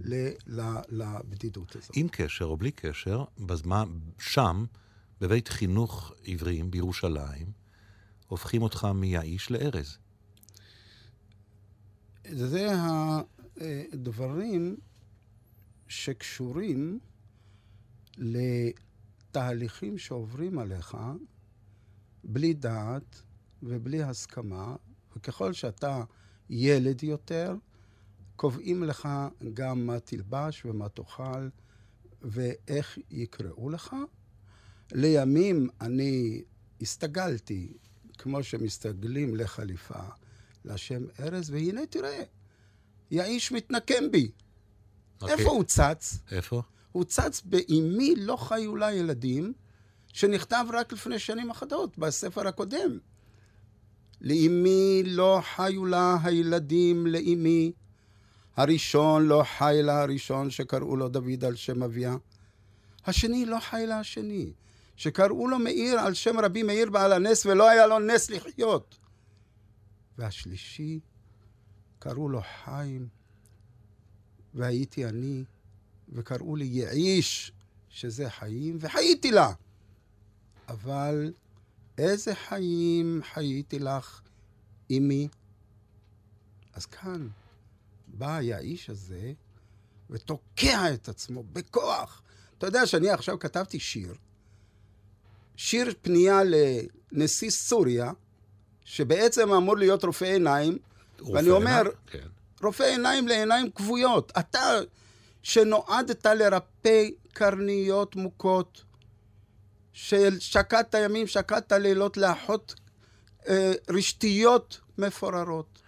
[0.00, 1.90] ל- ל- לבדידות הזאת.
[1.94, 4.64] עם קשר או בלי קשר, בזמן, שם,
[5.20, 7.52] בבית חינוך עיוורים בירושלים,
[8.26, 9.98] הופכים אותך מיעיש לארז.
[12.24, 12.68] זה
[13.56, 14.76] הדברים
[15.88, 16.98] שקשורים
[18.18, 20.96] לתהליכים שעוברים עליך
[22.24, 23.22] בלי דעת
[23.62, 24.76] ובלי הסכמה,
[25.16, 26.02] וככל שאתה
[26.50, 27.54] ילד יותר,
[28.36, 29.08] קובעים לך
[29.54, 31.48] גם מה תלבש ומה תאכל
[32.22, 33.96] ואיך יקראו לך.
[34.92, 36.42] לימים אני
[36.80, 37.72] הסתגלתי,
[38.18, 40.02] כמו שמסתגלים לחליפה,
[40.64, 42.22] לשם ארז, והנה תראה,
[43.10, 44.30] יאיש מתנקם בי.
[45.20, 45.36] אוקיי.
[45.36, 46.18] איפה הוא צץ?
[46.30, 46.62] איפה?
[46.92, 49.52] הוא צץ באמי לא חיו לה ילדים,
[50.12, 52.98] שנכתב רק לפני שנים אחדות, בספר הקודם.
[54.20, 57.72] לאמי לא חיו לה הילדים לאמי.
[58.56, 62.16] הראשון לא חי לה הראשון שקראו לו דוד על שם אביה.
[63.06, 64.52] השני לא חי לה השני,
[64.96, 68.98] שקראו לו מאיר על שם רבי מאיר בעל הנס ולא היה לו נס לחיות.
[70.18, 71.00] והשלישי
[71.98, 73.08] קראו לו חיים,
[74.54, 75.44] והייתי אני,
[76.08, 77.52] וקראו לי יעיש,
[77.88, 79.52] שזה חיים, וחייתי לה.
[80.70, 81.32] אבל
[81.98, 84.20] איזה חיים חייתי לך,
[84.90, 85.28] אמי?
[86.72, 87.28] אז כאן
[88.06, 89.32] בא האיש הזה
[90.10, 92.22] ותוקע את עצמו בכוח.
[92.58, 94.14] אתה יודע שאני עכשיו כתבתי שיר,
[95.56, 96.40] שיר פנייה
[97.12, 98.12] לנשיא סוריה,
[98.84, 100.78] שבעצם אמור להיות רופא עיניים,
[101.18, 101.96] ואני רופא אומר, עיניים?
[102.06, 102.28] כן.
[102.62, 104.32] רופא עיניים לעיניים כבויות.
[104.38, 104.78] אתה,
[105.42, 108.84] שנועדת לרפא קרניות מוכות,
[109.92, 112.74] של שקעת ימים, שקעת לילות, לאחות
[113.48, 115.80] אה, רשתיות מפוררות.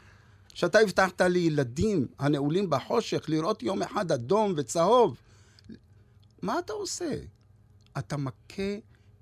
[0.54, 5.16] שאתה הבטחת לילדים הנעולים בחושך לראות יום אחד אדום וצהוב.
[6.42, 7.14] מה אתה עושה?
[7.98, 8.76] אתה מכה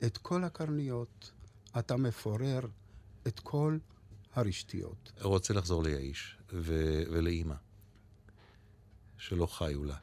[0.06, 1.30] את כל הקרניות,
[1.78, 2.60] אתה מפורר
[3.26, 3.78] את כל
[4.34, 5.12] הרשתיות.
[5.20, 7.54] רוצה לחזור ליעיש ו- ולאימא,
[9.18, 9.96] שלא חיו לה.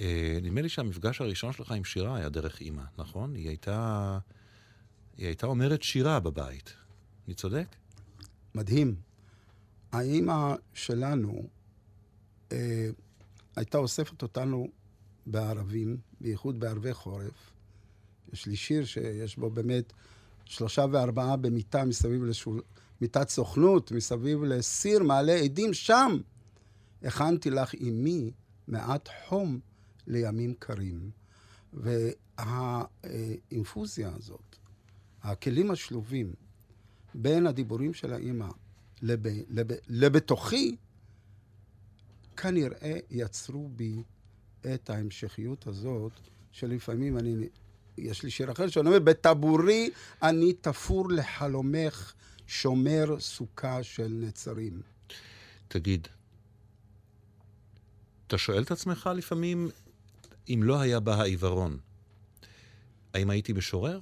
[0.00, 3.34] אה, נדמה לי שהמפגש הראשון שלך עם שירה היה דרך אימא, נכון?
[3.34, 4.18] היא הייתה,
[5.16, 6.72] היא הייתה אומרת שירה בבית.
[7.26, 7.66] אני צודק?
[8.54, 8.94] מדהים.
[9.92, 11.48] האימא שלנו
[12.52, 12.88] אה,
[13.56, 14.68] הייתה אוספת אותנו
[15.26, 17.52] בערבים, בייחוד בערבי חורף.
[18.32, 19.92] יש לי שיר שיש בו באמת
[20.44, 22.62] שלושה וארבעה במיטה מסביב לשול...
[23.00, 26.18] מיטת סוכנות, מסביב לסיר מעלה עדים, שם
[27.02, 28.30] הכנתי לך, אמי,
[28.68, 29.60] מעט חום
[30.06, 31.10] לימים קרים.
[32.38, 34.56] והאינפוזיה הזאת,
[35.22, 36.32] הכלים השלובים
[37.14, 38.48] בין הדיבורים של האימא
[39.02, 40.76] לב, לב, לבתוכי,
[42.36, 44.02] כנראה יצרו בי
[44.74, 46.12] את ההמשכיות הזאת,
[46.52, 47.48] שלפעמים אני...
[47.98, 49.90] יש לי שיר אחר שאני אומר, בטבורי
[50.22, 52.12] אני תפור לחלומך,
[52.46, 54.82] שומר סוכה של נצרים.
[55.68, 56.08] תגיד,
[58.26, 59.68] אתה שואל את עצמך לפעמים,
[60.48, 61.78] אם לא היה בה העיוורון,
[63.14, 63.98] האם הייתי משורר?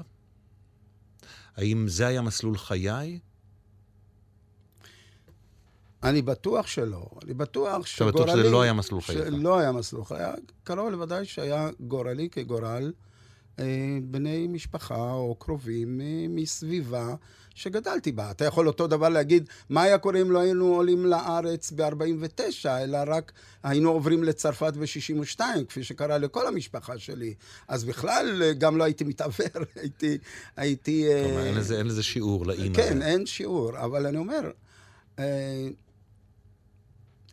[1.56, 3.18] האם זה היה מסלול חיי?
[6.02, 7.06] אני בטוח שלא.
[7.24, 8.10] אני בטוח שגורלי...
[8.10, 9.18] אתה בטוח שזה לא היה מסלול חייך.
[9.18, 10.32] שלא היה מסלול חיי.
[10.64, 12.92] קרוב לוודאי שהיה גורלי כגורל
[14.02, 17.14] בני משפחה או קרובים אה, מסביבה
[17.54, 18.30] שגדלתי בה.
[18.30, 22.98] אתה יכול אותו דבר להגיד, מה היה קורה אם לא היינו עולים לארץ ב-49, אלא
[23.06, 27.34] רק היינו עוברים לצרפת ב-62, כפי שקרה לכל המשפחה שלי.
[27.68, 30.18] אז בכלל אה, גם לא הייתי מתעוור, הייתי...
[30.56, 32.74] הייתי כלומר, אין לזה, אין לזה שיעור לאימא.
[32.74, 34.50] כן, אין שיעור, אבל אני אומר...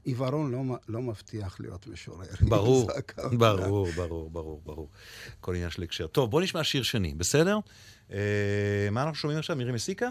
[0.06, 2.28] עיוורון לא, לא מבטיח להיות משורר.
[2.50, 2.90] ברור,
[3.38, 4.90] ברור, ברור, ברור, ברור.
[5.42, 6.08] כל עניין של הקשר.
[6.08, 7.60] טוב, בוא נשמע שיר שני, בסדר?
[8.12, 9.56] אה, מה אנחנו שומעים עכשיו?
[9.56, 10.10] מירי מסיקה?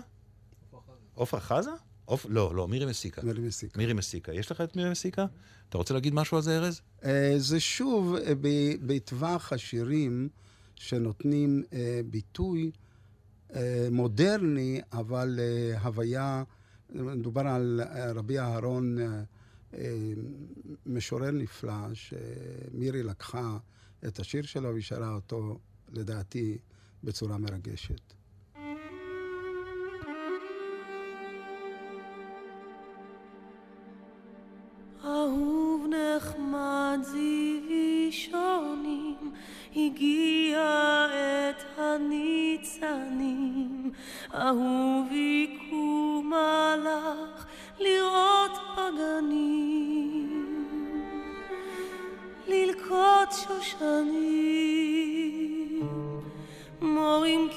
[1.15, 1.71] עופרה חזה?
[2.09, 2.27] אופ...
[2.29, 3.23] לא, לא, מירי מסיקה.
[3.23, 3.79] מירי מסיקה.
[3.79, 4.33] מירי מסיקה.
[4.33, 5.27] יש לך את מירי מסיקה?
[5.69, 6.81] אתה רוצה להגיד משהו על זה, ארז?
[7.05, 8.33] אה, זה שוב אה,
[8.87, 10.29] בטווח השירים
[10.75, 12.71] שנותנים אה, ביטוי
[13.55, 16.43] אה, מודרני, אבל אה, הוויה,
[16.91, 18.99] מדובר על אה, רבי אהרון...
[20.87, 23.59] משורר נפלא, שמירי לקחה
[24.07, 25.59] את השיר שלו והיא שרה אותו,
[25.93, 26.59] לדעתי,
[27.05, 28.15] בצורה מרגשת.
[35.05, 39.33] אהוב נחמד זיוי שונים,
[39.77, 41.07] הגיע
[41.51, 43.13] את הניצנים,
[44.35, 47.47] אהובי קום הלך
[47.79, 48.34] לראות
[48.93, 50.57] פגנים,
[52.47, 54.21] ללקוט שושנים,
[56.83, 57.49] מורים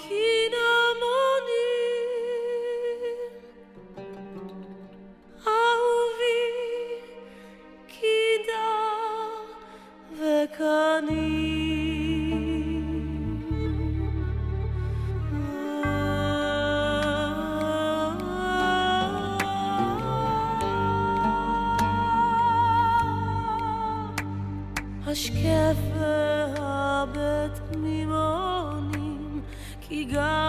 [30.18, 30.47] כי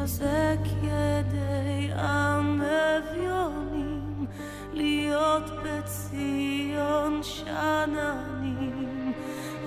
[0.00, 4.26] חוזק ידי עם אביונים,
[4.72, 9.12] להיות בציון שאננים,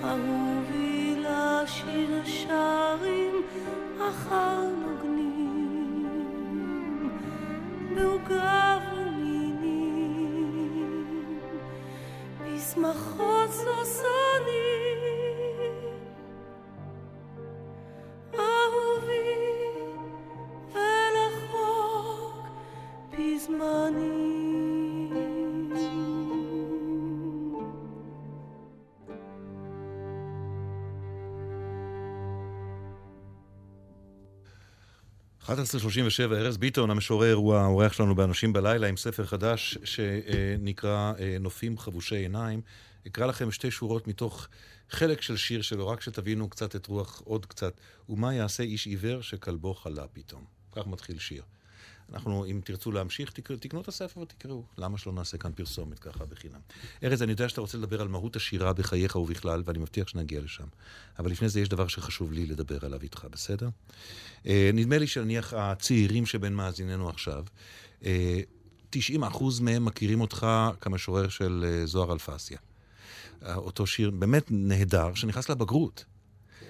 [0.04, 3.42] אהובי לשיר שרים
[4.10, 6.10] אחר נוגנים,
[7.96, 10.10] בעוגב ומינים,
[12.42, 14.13] בשמחות סוסנים.
[35.48, 35.50] 11:37,
[36.34, 42.16] ארז ביטון, המשורר, הוא האורח שלנו באנשים בלילה עם ספר חדש שנקרא אה, נופים חבושי
[42.16, 42.62] עיניים.
[43.08, 44.48] אקרא לכם שתי שורות מתוך
[44.90, 47.74] חלק של שיר שלו, רק שתבינו קצת את רוח, עוד קצת.
[48.10, 50.44] ומה יעשה איש עיוור שכלבו חלה פתאום?
[50.72, 51.44] כך מתחיל שיר.
[52.14, 54.64] אנחנו, אם תרצו להמשיך, תקראו, תקנו את הספר ותקראו.
[54.78, 56.60] למה שלא נעשה כאן פרסומת ככה בחינם?
[57.04, 60.68] ארז, אני יודע שאתה רוצה לדבר על מהות השירה בחייך ובכלל, ואני מבטיח שנגיע לשם.
[61.20, 63.70] אבל לפני זה יש דבר שחשוב לי לדבר עליו איתך, בסדר?
[64.46, 67.44] אה, נדמה לי שנניח הצעירים שבין מאזיננו עכשיו,
[68.06, 68.42] אה,
[68.90, 70.48] 90 אחוז מהם מכירים אותך
[70.82, 72.58] כמשורר של אה, זוהר אלפסיה.
[73.46, 76.06] אה, אותו שיר באמת נהדר, שנכנס לבגרות.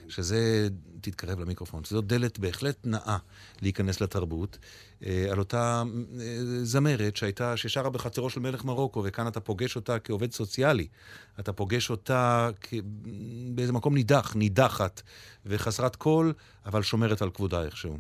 [0.08, 0.68] שזה,
[1.02, 3.18] תתקרב למיקרופון, שזו דלת בהחלט נאה
[3.62, 4.58] להיכנס לתרבות,
[5.06, 5.84] אה, על אותה
[6.20, 10.88] אה, זמרת שהייתה, ששרה בחצרו של מלך מרוקו, וכאן אתה פוגש אותה כעובד סוציאלי.
[11.40, 12.74] אתה פוגש אותה כ...
[13.56, 15.02] באיזה מקום נידח, נידחת
[15.46, 16.34] וחסרת קול,
[16.66, 17.98] אבל שומרת על כבודה איכשהו.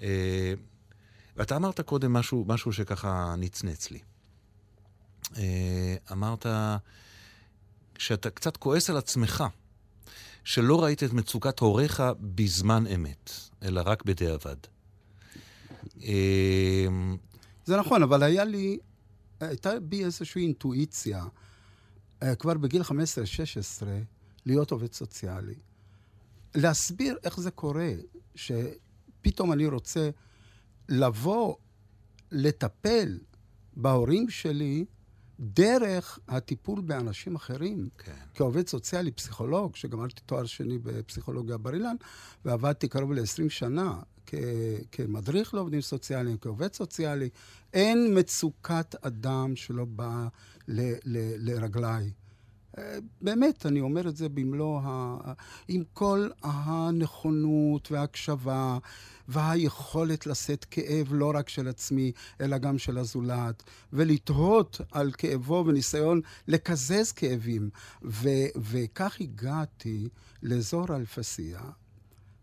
[0.00, 0.54] אה,
[1.36, 3.98] ואתה אמרת קודם משהו, משהו שככה נצנץ לי.
[6.12, 6.46] אמרת
[7.98, 9.44] שאתה קצת כועס על עצמך.
[10.44, 13.30] שלא ראית את מצוקת הוריך בזמן אמת,
[13.62, 14.56] אלא רק בדיעבד.
[16.02, 17.16] אמ,
[17.64, 18.78] זה נכון, אבל היה לי,
[19.40, 21.24] הייתה בי איזושהי אינטואיציה,
[22.22, 22.92] אה, כבר בגיל 15-16,
[24.46, 25.54] להיות עובד סוציאלי.
[26.54, 27.92] להסביר איך זה קורה,
[28.34, 30.10] שפתאום אני רוצה
[30.88, 31.54] לבוא,
[32.32, 33.18] לטפל
[33.76, 34.84] בהורים שלי
[35.42, 37.88] דרך הטיפול באנשים אחרים.
[37.98, 38.12] כן.
[38.34, 41.96] כעובד סוציאלי, פסיכולוג, שגמרתי תואר שני בפסיכולוגיה בר אילן,
[42.44, 44.34] ועבדתי קרוב ל-20 שנה כ-
[44.92, 47.28] כמדריך לעובדים סוציאליים, כעובד סוציאלי.
[47.72, 50.28] אין מצוקת אדם שלא באה
[50.68, 52.10] ל- ל- לרגליי.
[53.20, 55.16] באמת, אני אומר את זה במלוא ה...
[55.68, 58.78] עם כל הנכונות וההקשבה
[59.28, 63.62] והיכולת לשאת כאב לא רק של עצמי, אלא גם של הזולת,
[63.92, 67.70] ולתהות על כאבו וניסיון לקזז כאבים.
[68.04, 70.08] ו- וכך הגעתי
[70.42, 71.60] לאזור אלפסיה.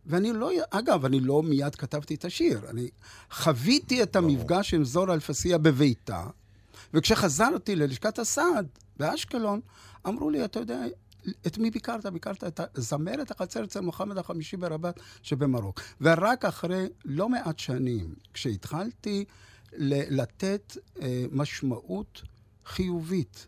[0.05, 2.69] ואני לא, אגב, אני לא מיד כתבתי את השיר.
[2.69, 2.89] אני
[3.31, 6.27] חוויתי את המפגש עם זור אלפסיה בביתה,
[6.93, 8.67] וכשחזרתי ללשכת הסעד
[8.97, 9.61] באשקלון,
[10.07, 10.81] אמרו לי, אתה יודע,
[11.47, 12.05] את מי ביקרת?
[12.05, 15.81] ביקרת את הזמרת החצר אצל מוחמד החמישי ברבת שבמרוק.
[16.01, 19.25] ורק אחרי לא מעט שנים, כשהתחלתי
[19.73, 22.21] לתת אה, משמעות
[22.65, 23.47] חיובית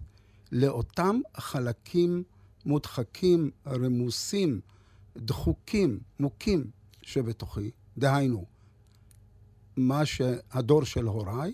[0.52, 2.24] לאותם חלקים
[2.66, 4.62] מודחקים, רמוסים,
[5.18, 6.72] דחוקים, מוכים
[7.02, 8.46] שבתוכי, דהיינו,
[9.78, 11.54] מה שהדור של הוריי,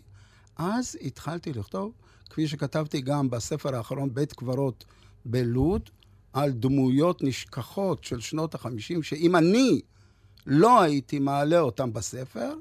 [0.56, 1.92] אז התחלתי לכתוב,
[2.28, 4.86] כפי שכתבתי גם בספר האחרון, בית קברות
[5.26, 5.90] בלוד,
[6.34, 9.82] על דמויות נשכחות של שנות החמישים, שאם אני
[10.46, 12.54] לא הייתי מעלה אותם בספר,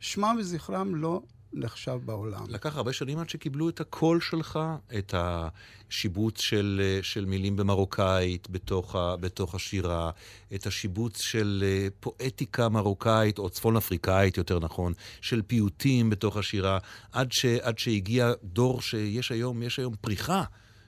[0.00, 1.22] שמם וזכרם לא
[1.54, 2.44] נחשב בעולם.
[2.48, 4.58] לקח הרבה שנים עד שקיבלו את הקול שלך,
[4.98, 10.10] את השיבוץ של, של מילים במרוקאית בתוך, ה, בתוך השירה,
[10.54, 16.78] את השיבוץ של אה, פואטיקה מרוקאית, או צפון אפריקאית יותר נכון, של פיוטים בתוך השירה,
[17.12, 20.44] עד, ש, עד שהגיע דור שיש היום, יש היום פריחה.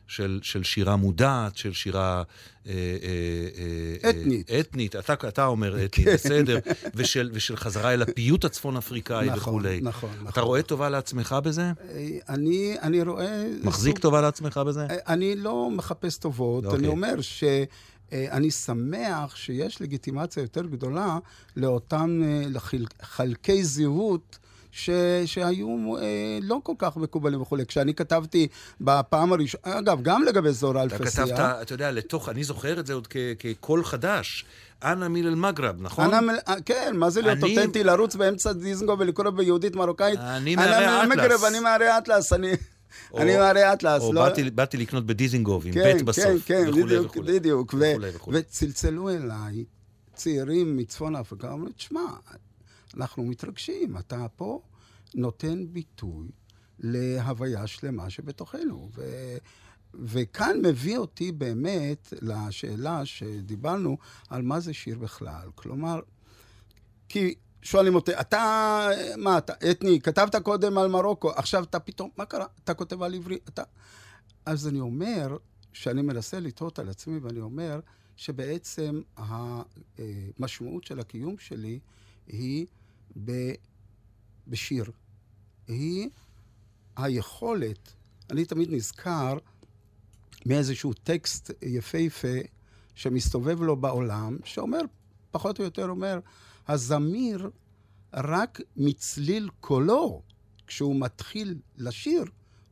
[0.07, 2.22] של, של שירה מודעת, של שירה...
[2.66, 4.50] אה, אה, אתנית.
[4.50, 6.59] אה, אתנית, אתה, אתה אומר אתנית, בסדר,
[6.94, 9.80] ושל, ושל חזרה אל הפיוט הצפון אפריקאי נכון, וכולי.
[9.82, 10.42] נכון, אתה נכון.
[10.42, 11.62] רואה טובה לעצמך בזה?
[11.90, 13.46] אה, אני, אני רואה...
[13.64, 14.86] מחזיק סוג- טובה לעצמך בזה?
[14.90, 16.78] אה, אני לא מחפש טובות, אוקיי.
[16.78, 17.44] אני אומר ש...
[18.12, 21.18] אה, אני שמח שיש לגיטימציה יותר גדולה
[21.57, 22.44] לאותם אה,
[23.02, 24.38] חלקי זהות
[24.77, 24.91] ש,
[25.27, 26.03] שהיו אה,
[26.43, 27.66] לא כל כך מקובלים וכולי.
[27.66, 28.49] כשאני כתבתי
[28.81, 32.87] בפעם הראשונה, אגב, גם לגבי זור אתה אלפסיה, כתבת, אתה יודע, לתוך, אני זוכר את
[32.87, 33.09] זה עוד
[33.39, 34.45] כקול חדש.
[34.85, 36.14] אנה מיל אל-מגרב, נכון?
[36.14, 40.18] אנא, מ- אה, כן, מה זה להיות אני- אותנטי, לרוץ באמצע דיזנגוף ולקרוא ביהודית מרוקאית?
[40.20, 41.27] אני אנא מהרי מ- האטלס.
[41.27, 42.53] מגרב, אני מהרי אטלס, אני...
[43.12, 44.22] או- אני מהרי אטלס, או לא...
[44.24, 47.39] באתי, באתי לקנות בדיזינגוף עם כן, בית בסוף, כן, כן, וכולי בדיוק, וכולי.
[47.39, 47.74] בדיוק.
[47.74, 48.39] וכולי וכולי.
[48.39, 49.64] וצלצלו אליי
[50.14, 52.01] צעירים מצפון אפריקה, אמרו, תשמע,
[52.97, 53.99] אנחנו מתרגשים.
[53.99, 54.62] אתה פה
[55.14, 56.28] נותן ביטוי
[56.78, 58.90] להוויה שלמה שבתוכנו.
[58.94, 59.03] ו...
[59.94, 63.97] וכאן מביא אותי באמת לשאלה שדיברנו
[64.28, 65.49] על מה זה שיר בכלל.
[65.55, 66.01] כלומר,
[67.09, 72.24] כי שואלים אותי, אתה, מה אתה, אתני, כתבת קודם על מרוקו, עכשיו אתה פתאום, מה
[72.24, 72.47] קרה?
[72.64, 73.62] אתה כותב על עברי, אתה...
[74.47, 75.36] אז אני אומר,
[75.72, 77.80] שאני מנסה לתהות על עצמי, ואני אומר
[78.16, 81.78] שבעצם המשמעות של הקיום שלי
[82.26, 82.66] היא
[83.24, 83.52] ב,
[84.48, 84.84] בשיר.
[85.68, 86.08] היא
[86.96, 87.92] היכולת,
[88.30, 89.38] אני תמיד נזכר
[90.46, 92.38] מאיזשהו טקסט יפהפה
[92.94, 94.80] שמסתובב לו בעולם, שאומר,
[95.30, 96.20] פחות או יותר אומר,
[96.68, 97.50] הזמיר
[98.14, 100.22] רק מצליל קולו,
[100.66, 102.24] כשהוא מתחיל לשיר,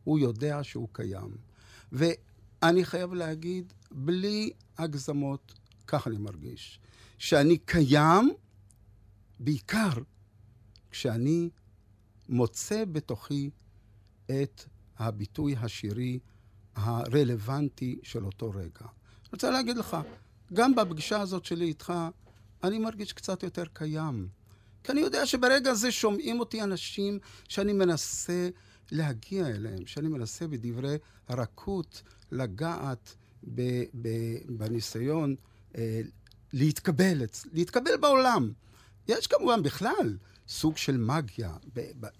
[0.05, 1.37] הוא יודע שהוא קיים.
[1.93, 5.55] ואני חייב להגיד, בלי הגזמות,
[5.87, 6.81] כך אני מרגיש,
[7.19, 8.33] שאני קיים
[9.41, 9.93] בעיקר
[10.95, 11.51] כשאני
[12.29, 13.51] מוצא בתוכי
[14.27, 14.65] את
[14.99, 16.19] הביטוי השירי
[16.75, 18.81] הרלוונטי של אותו רגע.
[18.81, 19.97] אני רוצה להגיד לך,
[20.53, 21.93] גם בפגישה הזאת שלי איתך,
[22.65, 24.29] אני מרגיש קצת יותר קיים.
[24.85, 27.19] כי אני יודע שברגע הזה שומעים אותי אנשים
[27.49, 28.49] שאני מנסה
[28.91, 30.97] להגיע אליהם, שאני מנסה בדברי
[31.31, 33.15] רכות לגעת
[33.55, 34.09] ב, ב,
[34.49, 35.35] בניסיון
[35.77, 36.01] אה,
[36.53, 37.23] להתקבל,
[37.53, 38.53] להתקבל בעולם.
[39.09, 40.17] יש כמובן בכלל
[40.49, 41.57] סוג של מגיה,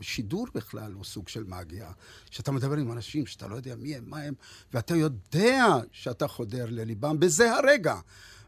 [0.01, 1.93] שידור בכלל הוא סוג של מגיה,
[2.31, 4.35] שאתה מדבר עם אנשים שאתה לא יודע מי הם, מה הם,
[4.73, 8.01] ואתה יודע שאתה חודר לליבם בזה הרגע.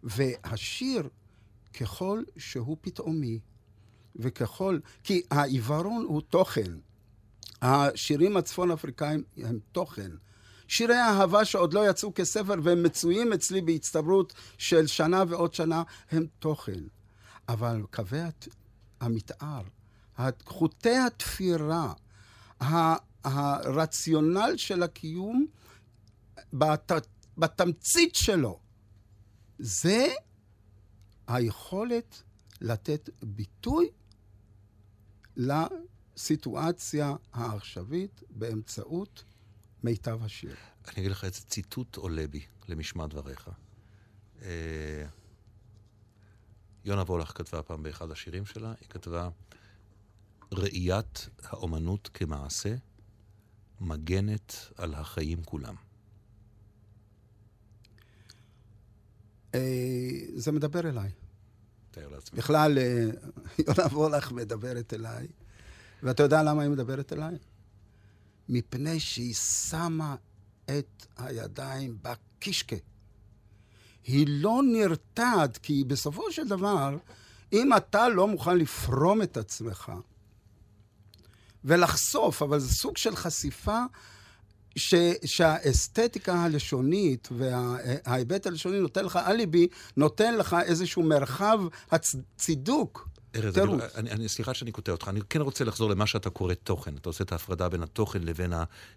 [0.03, 1.09] והשיר,
[1.81, 3.39] ככל שהוא פתאומי,
[4.17, 4.79] וככל...
[5.05, 6.73] כי העיוורון הוא תוכן.
[7.63, 10.11] השירים הצפון אפריקאים הם תוכן.
[10.69, 16.27] שירי אהבה שעוד לא יצאו כספר והם מצויים אצלי בהצטברות של שנה ועוד שנה, הם
[16.39, 16.81] תוכן.
[17.49, 18.21] אבל קווי
[19.01, 19.63] המתאר,
[20.45, 21.93] חוטי התפירה,
[23.25, 25.47] הרציונל של הקיום
[26.53, 26.93] בת,
[27.39, 28.61] בתמצית שלו,
[29.59, 30.07] זה
[31.27, 32.23] היכולת
[32.61, 33.91] לתת ביטוי
[35.37, 39.25] לסיטואציה העכשווית באמצעות
[39.83, 40.55] מיטב השיר.
[40.87, 43.49] אני אגיד לך איזה ציטוט עולה בי למשמע דבריך.
[46.87, 49.29] יונה וולך כתבה פעם באחד השירים שלה, היא כתבה,
[50.53, 52.75] ראיית האומנות כמעשה
[53.81, 55.75] מגנת על החיים כולם.
[59.55, 59.61] אה,
[60.35, 61.11] זה מדבר אליי.
[61.91, 62.39] תאר לעצמי.
[62.39, 63.05] בכלל, אה,
[63.67, 65.27] יונה וולך מדברת אליי.
[66.03, 67.35] ואתה יודע למה היא מדברת אליי?
[68.49, 70.17] מפני שהיא שמה
[70.65, 72.77] את הידיים בקישקה.
[74.07, 76.97] היא לא נרתעת, כי בסופו של דבר,
[77.53, 79.93] אם אתה לא מוכן לפרום את עצמך
[81.65, 83.83] ולחשוף, אבל זה סוג של חשיפה
[84.77, 84.95] ש,
[85.25, 93.09] שהאסתטיקה הלשונית וההיבט הלשוני נותן לך אליבי, נותן לך איזשהו מרחב הצידוק.
[93.35, 96.55] ארז, אני, אני, אני, סליחה שאני קוטע אותך, אני כן רוצה לחזור למה שאתה קורא
[96.55, 96.97] תוכן.
[96.97, 98.53] אתה עושה את ההפרדה בין התוכן לבין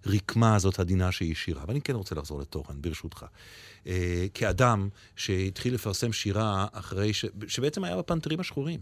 [0.06, 1.64] הרקמה הזאת עדינה שהיא שירה.
[1.64, 3.26] אבל אני כן רוצה לחזור לתוכן, ברשותך.
[3.88, 7.26] אה, כאדם שהתחיל לפרסם שירה אחרי ש...
[7.48, 8.80] שבעצם היה בפנתרים השחורים.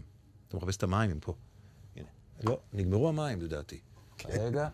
[0.48, 1.34] אתה מחפש את המים, הם פה.
[1.96, 2.08] הנה.
[2.44, 3.80] לא, נגמרו המים לדעתי.
[4.26, 4.68] רגע.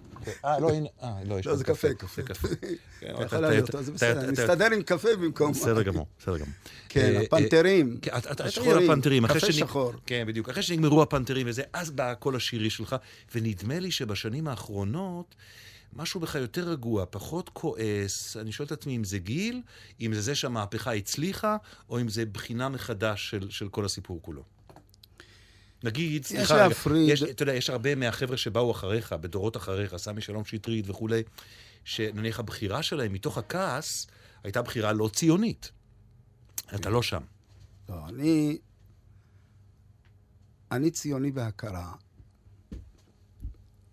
[0.45, 2.23] אה, לא, הנה, אה, לא, יש לא, זה קפה, קפה.
[2.23, 2.49] קפה.
[2.99, 6.55] אתה יכול להביא אותו, זה בסדר, נסתדר עם קפה במקום בסדר גמור, בסדר גמור.
[6.89, 7.99] כן, הפנתרים.
[8.39, 9.27] השחור הפנתרים.
[9.27, 9.93] קפה שחור.
[10.07, 10.49] כן, בדיוק.
[10.49, 12.97] אחרי שנגמרו הפנתרים וזה, אז בא הקול השירי שלך,
[13.35, 15.35] ונדמה לי שבשנים האחרונות...
[15.97, 18.37] משהו בך יותר רגוע, פחות כועס.
[18.37, 19.63] אני שואל את עצמי אם זה גיל,
[20.01, 21.57] אם זה זה שהמהפכה הצליחה,
[21.91, 24.43] או אם זה בחינה מחדש של, של כל הסיפור כולו.
[25.85, 27.09] נגיד, סליחה, יש להפריד.
[27.09, 31.23] יש, אתה יודע, יש הרבה מהחבר'ה שבאו אחריך, בדורות אחריך, סמי שלום שטרית וכולי,
[31.85, 34.07] שנניח הבחירה שלהם מתוך הכעס
[34.45, 35.71] הייתה בחירה לא ציונית.
[36.75, 37.23] אתה לא שם.
[37.89, 38.59] לא, אני...
[40.73, 41.93] אני ציוני בהכרה.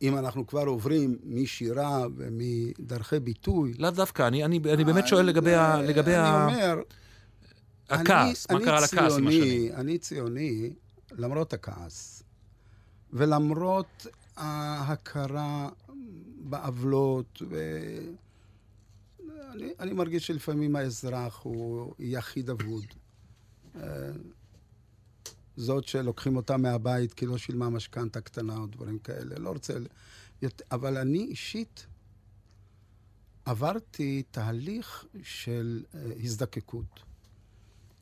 [0.01, 3.73] אם אנחנו כבר עוברים משירה ומדרכי ביטוי...
[3.79, 6.45] לאו דווקא, אני, אני, אני באמת שואל לגבי, ה, לגבי אני ה...
[6.45, 6.81] אומר...
[7.89, 9.71] הכעס, אני, מה קרה לכעס עם השנים?
[9.71, 10.71] אני ציוני
[11.11, 12.23] למרות הכעס,
[13.13, 14.07] ולמרות
[14.37, 15.69] ההכרה
[16.37, 18.13] בעוולות, ואני
[19.79, 22.85] אני מרגיש שלפעמים האזרח הוא יחיד אבוד.
[23.75, 23.81] אה,
[25.57, 29.73] זאת שלוקחים אותה מהבית כי לא שילמה משכנתה קטנה או דברים כאלה, לא רוצה...
[30.71, 31.87] אבל אני אישית
[33.45, 36.99] עברתי תהליך של uh, הזדקקות,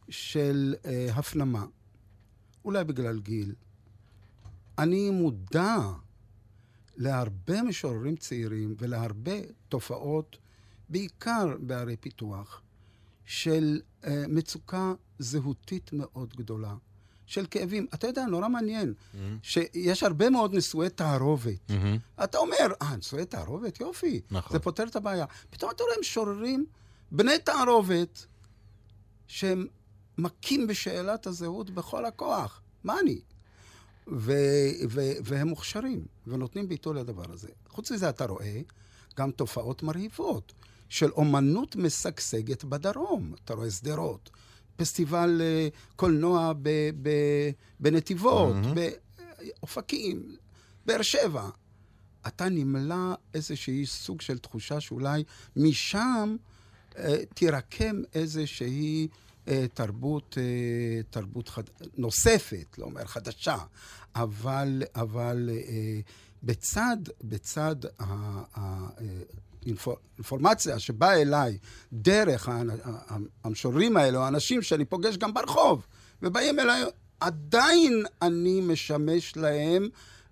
[0.10, 1.66] של uh, הפנמה.
[2.70, 3.54] אולי בגלל גיל.
[4.78, 5.78] אני מודע
[6.98, 9.32] להרבה משוררים צעירים ולהרבה
[9.70, 10.38] תופעות,
[10.90, 12.62] בעיקר בערי פיתוח,
[13.26, 16.74] של uh, מצוקה זהותית מאוד גדולה,
[17.26, 17.88] של כאבים.
[17.94, 19.18] אתה יודע, נורא מעניין, Mm-hmm.
[19.42, 21.70] שיש הרבה מאוד נישואי תערובת.
[21.70, 21.98] מהמם.
[22.24, 23.80] אתה אומר, אה, נישואי תערובת?
[23.80, 24.22] יופי.
[24.32, 24.54] נכון.
[24.58, 25.26] זה פותר את הבעיה.
[25.50, 26.66] פתאום אתה רואה משוררים,
[27.12, 28.26] בני תערובת,
[29.28, 29.68] שהם
[30.20, 32.62] מכים בשאלת הזהות בכל הכוח.
[32.84, 33.20] מה אני?
[34.08, 34.34] ו-
[34.90, 37.48] ו- והם מוכשרים, ונותנים ביטוי לדבר הזה.
[37.70, 38.62] חוץ מזה, אתה רואה
[39.18, 40.54] גם תופעות מרהיבות
[40.90, 43.34] של אומנות משגשגת בדרום.
[43.46, 44.30] אתה רואה שדרות,
[44.76, 46.70] פסטיבל אה, קולנוע ב-
[47.02, 47.50] ב-
[47.80, 48.56] בנתיבות,
[49.60, 50.36] באופקים,
[50.86, 51.50] באר שבע.
[52.28, 52.96] אתה נמלא
[53.34, 55.24] איזושהי סוג של תחושה שאולי
[55.56, 56.36] משם
[56.98, 59.08] אה, תירקם איזושהי
[59.74, 61.64] תרבות, אה, תרבות חד...
[61.98, 63.58] נוספת, לא אומר חדשה,
[64.16, 66.00] אבל, אבל אה,
[66.44, 67.76] בצד, בצד
[69.66, 71.58] האינפורמציה שבאה אליי
[71.94, 72.50] דרך
[73.44, 75.86] המשוררים האלה, או האנשים שאני פוגש גם ברחוב,
[76.22, 76.84] ובאים אליי,
[77.20, 79.90] עדיין אני משמש להם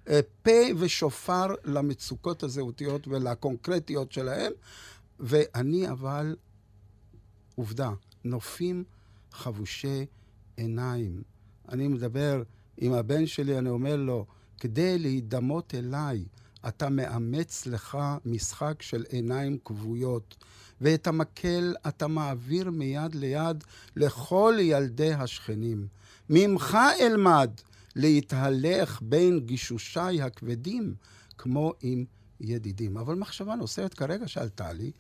[0.10, 4.52] אה, פה ושופר למצוקות הזהותיות ולקונקרטיות שלהם,
[5.20, 6.36] ואני אבל,
[7.56, 7.90] עובדה,
[8.24, 8.84] נופים
[9.38, 10.06] חבושי
[10.58, 11.22] עיניים.
[11.70, 12.44] אני מדבר
[12.78, 14.26] עם הבן שלי, אני אומר לו,
[14.60, 16.26] כדי להידמות אליי,
[16.68, 20.46] אתה מאמץ לך משחק של עיניים כבויות,
[20.82, 23.64] ואת המקל אתה מעביר מיד ליד
[23.96, 25.88] לכל ילדי השכנים.
[26.30, 27.52] ממך אלמד
[27.96, 30.96] להתהלך בין גישושיי הכבדים,
[31.38, 32.06] כמו עם
[32.40, 32.98] ידידים.
[32.98, 34.92] אבל מחשבה נוספת כרגע שעלתה לי,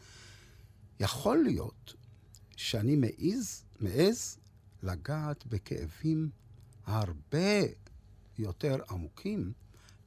[0.99, 1.93] יכול להיות
[2.55, 4.37] שאני מעז, מעז
[4.83, 6.29] לגעת בכאבים
[6.85, 7.61] הרבה
[8.39, 9.51] יותר עמוקים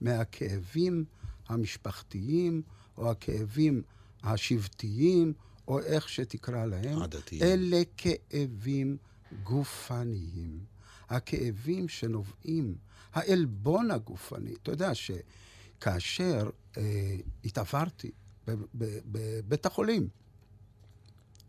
[0.00, 1.04] מהכאבים
[1.48, 2.62] המשפחתיים
[2.98, 3.82] או הכאבים
[4.22, 5.32] השבטיים,
[5.68, 7.02] או איך שתקרא להם.
[7.02, 7.42] הדתיים.
[7.42, 8.96] אלה כאבים
[9.42, 10.64] גופניים.
[11.08, 12.74] הכאבים שנובעים,
[13.12, 14.54] העלבון הגופני.
[14.62, 18.10] אתה יודע שכאשר אה, התעברתי
[18.46, 20.08] בבית החולים,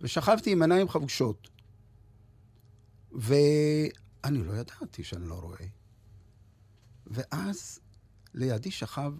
[0.01, 1.49] ושכבתי עם עיניים חבושות,
[3.11, 5.65] ואני לא ידעתי שאני לא רואה.
[7.07, 7.79] ואז
[8.33, 9.13] לידי שכב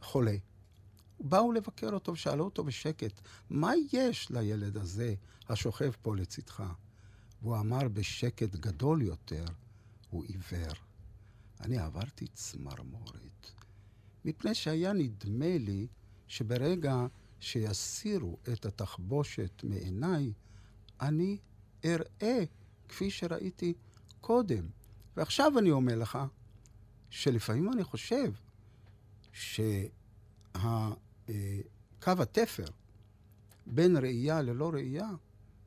[0.00, 0.36] חולה.
[1.20, 3.20] באו לבקר אותו ושאלו אותו בשקט,
[3.50, 5.14] מה יש לילד הזה
[5.48, 6.62] השוכב פה לצדך?
[7.42, 9.44] והוא אמר בשקט גדול יותר,
[10.10, 10.72] הוא עיוור.
[11.60, 13.50] אני עברתי צמרמורת,
[14.24, 15.86] מפני שהיה נדמה לי
[16.28, 17.06] שברגע
[17.40, 20.32] שיסירו את התחבושת מעיניי,
[21.00, 21.38] אני
[21.84, 22.44] אראה
[22.90, 23.74] כפי שראיתי
[24.20, 24.64] קודם.
[25.16, 26.18] ועכשיו אני אומר לך,
[27.10, 28.32] שלפעמים אני חושב
[29.32, 30.58] שקו
[32.06, 32.64] התפר
[33.66, 35.08] בין ראייה ללא ראייה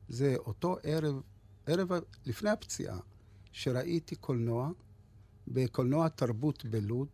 [0.08, 1.20] זה אותו ערב,
[1.66, 1.88] ערב
[2.26, 2.98] לפני הפציעה,
[3.52, 4.70] שראיתי קולנוע,
[5.48, 7.08] בקולנוע תרבות בלוד,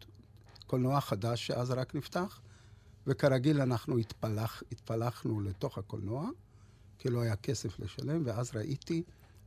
[0.67, 2.41] קולנוע חדש שאז רק נפתח,
[3.07, 6.29] וכרגיל אנחנו התפלח, התפלחנו לתוך הקולנוע,
[6.99, 9.03] כי לא היה כסף לשלם, ואז ראיתי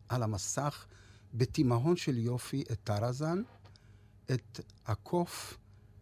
[0.09, 0.85] על המסך,
[1.33, 3.41] בתימהון של יופי, את טרזן,
[4.31, 5.57] את הקוף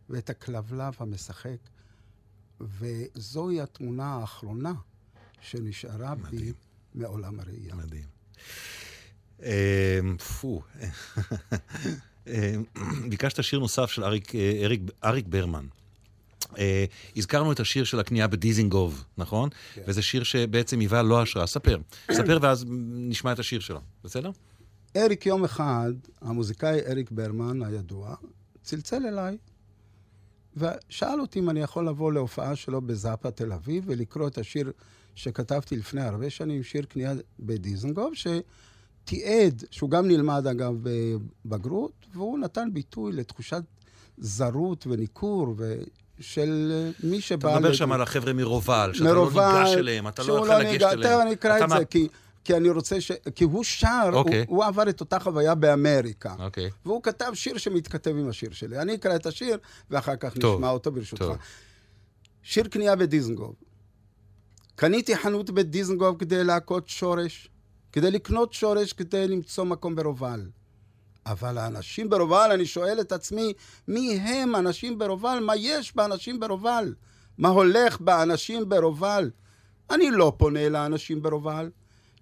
[0.10, 1.58] ואת הכלבלב המשחק,
[2.62, 4.74] וזוהי התמונה האחרונה
[5.42, 6.54] שנשארה בי מדהים.
[6.96, 7.76] מעולם הראייה.
[7.76, 8.06] מדהים.
[9.40, 10.62] אמ, פו.
[12.28, 12.64] אמ,
[13.10, 15.66] ביקשת שיר נוסף של אריק, אה, אריק, אריק ברמן.
[16.58, 16.86] אה,
[17.16, 19.50] הזכרנו את השיר של הקנייה בדיזינגוף, נכון?
[19.74, 19.82] כן.
[19.88, 21.48] וזה שיר שבעצם היווה לו השראה.
[21.48, 21.78] ספר.
[22.12, 24.32] ספר ואז נשמע את השיר שלו, בסדר?
[24.96, 28.16] אריק יום אחד, המוזיקאי אריק ברמן הידוע,
[28.64, 29.38] צלצל אליי
[30.58, 34.72] ושאל אותי אם אני יכול לבוא להופעה שלו בזאפה תל אביב ולקרוא את השיר
[35.16, 42.70] שכתבתי לפני הרבה שנים, שיר קנייה בדיזנגוף, שתיעד, שהוא גם נלמד אגב בבגרות, והוא נתן
[42.74, 43.64] ביטוי לתחושת
[44.18, 45.56] זרות וניכור
[46.22, 46.72] של
[47.04, 47.50] מי שבא...
[47.50, 50.72] אתה מדבר לד- שם על החבר'ה מרובל, שאתה לא ניגש אליהם, אתה לא יכול לגשת
[50.72, 51.02] ניגש- אליהם.
[51.14, 52.08] תכף אני אקרא את זה, מה- כי,
[52.44, 53.12] כי אני רוצה ש...
[53.36, 54.40] כי הוא שר, אוקיי.
[54.48, 56.36] הוא, הוא עבר את אותה חוויה באמריקה.
[56.40, 56.70] אוקיי.
[56.86, 58.80] והוא כתב שיר שמתכתב עם השיר שלי.
[58.82, 59.58] אני אקרא את השיר,
[59.92, 61.22] ואחר כך טוב, נשמע אותו ברשותך.
[61.24, 61.38] טוב.
[62.44, 63.56] שיר קנייה בדיזנגוף.
[64.76, 67.48] קניתי חנות בדיזנגוף כדי להכות שורש,
[67.92, 70.42] כדי לקנות שורש, כדי למצוא מקום ברובל.
[71.26, 73.54] אבל האנשים ברובל, אני שואל את עצמי,
[73.88, 75.40] מי הם אנשים ברובל?
[75.46, 76.94] מה יש באנשים ברובל?
[77.38, 79.32] מה הולך באנשים ברובל?
[79.90, 81.70] אני לא פונה לאנשים ברובל.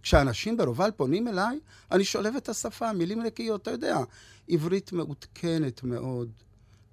[0.04, 1.60] כשאנשים ברובל פונים אליי,
[1.92, 3.98] אני שולב את השפה, מילים נקיות, אתה יודע,
[4.48, 6.30] עברית מעודכנת מאוד,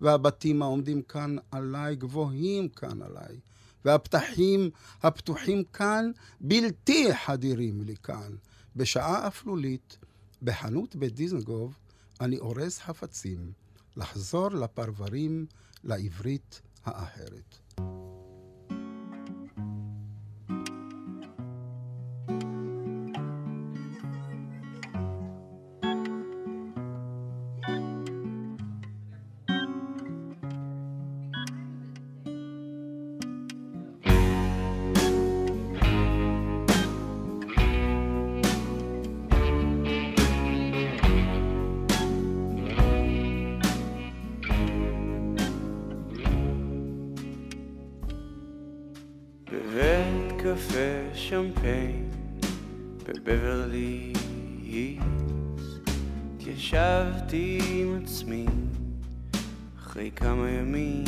[0.01, 3.37] והבתים העומדים כאן עליי גבוהים כאן עליי,
[3.85, 4.71] והפתחים
[5.03, 8.33] הפתוחים כאן בלתי חדירים לי כאן.
[8.77, 9.99] בשעה אפלולית,
[10.43, 11.73] בחנות בית דיזנגוף,
[12.21, 13.53] אני אורז חפצים,
[13.97, 15.47] לחזור לפרברים,
[15.85, 17.59] לעברית האחרת.
[50.57, 52.11] קפה שמפיין
[53.09, 54.13] בבברלי
[54.63, 55.79] הילס.
[56.37, 58.47] התיישבתי עם עצמי
[59.79, 61.05] אחרי כמה ימים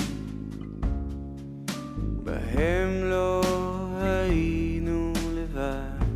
[2.25, 3.43] בהם לא
[4.01, 6.07] היינו לבד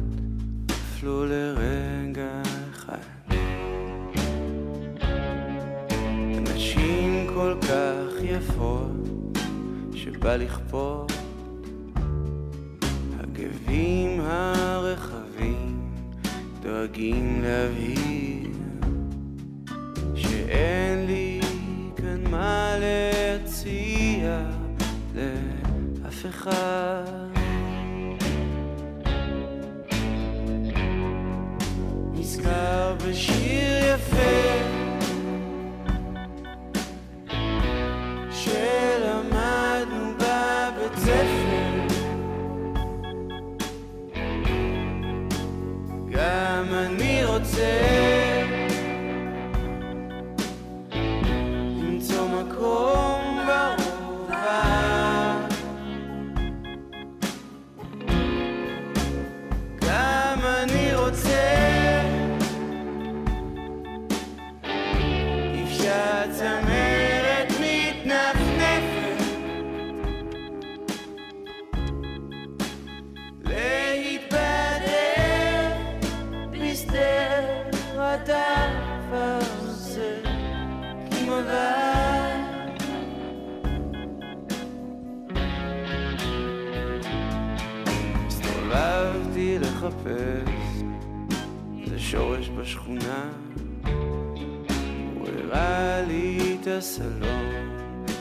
[0.70, 3.34] אפילו לרגע אחד.
[6.40, 9.38] נשים כל כך יפות
[9.94, 11.01] שבא לכפות
[16.92, 18.50] דואגים להבהיר
[20.14, 21.40] שאין לי
[21.96, 24.50] כאן מה להציע
[25.14, 27.01] לאף אחד.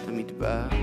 [0.07, 0.80] לי את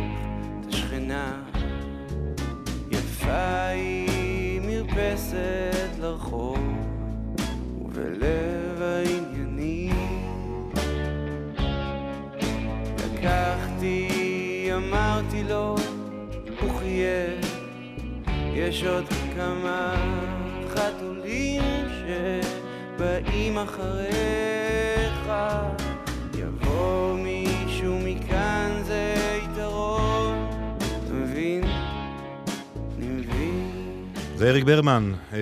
[34.68, 35.38] ברמן, אה,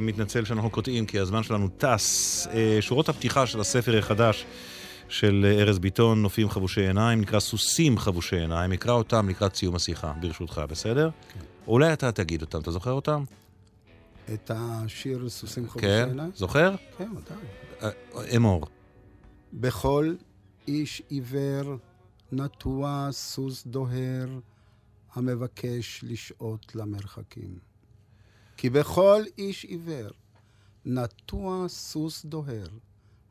[0.00, 2.46] מתנצל שאנחנו קוטעים כי הזמן שלנו טס.
[2.46, 4.46] אה, שורות הפתיחה של הספר החדש
[5.08, 10.12] של ארז ביטון, נופים חבושי עיניים, נקרא סוסים חבושי עיניים, אקרא אותם לקראת סיום השיחה,
[10.20, 11.10] ברשותך, בסדר?
[11.66, 13.24] אולי אתה תגיד אותם, אתה זוכר אותם?
[14.34, 16.30] את השיר סוסים חבושי כן, עיניים?
[16.34, 16.74] זוכר?
[16.98, 17.34] כן, מתי?
[17.82, 17.90] אה,
[18.36, 18.66] אמור.
[19.52, 20.14] בכל
[20.68, 21.76] איש עיוור
[22.32, 24.28] נטוע סוס דוהר
[25.14, 27.75] המבקש לשהות למרחקים.
[28.56, 30.08] כי בכל איש עיוור
[30.84, 32.66] נטוע סוס דוהר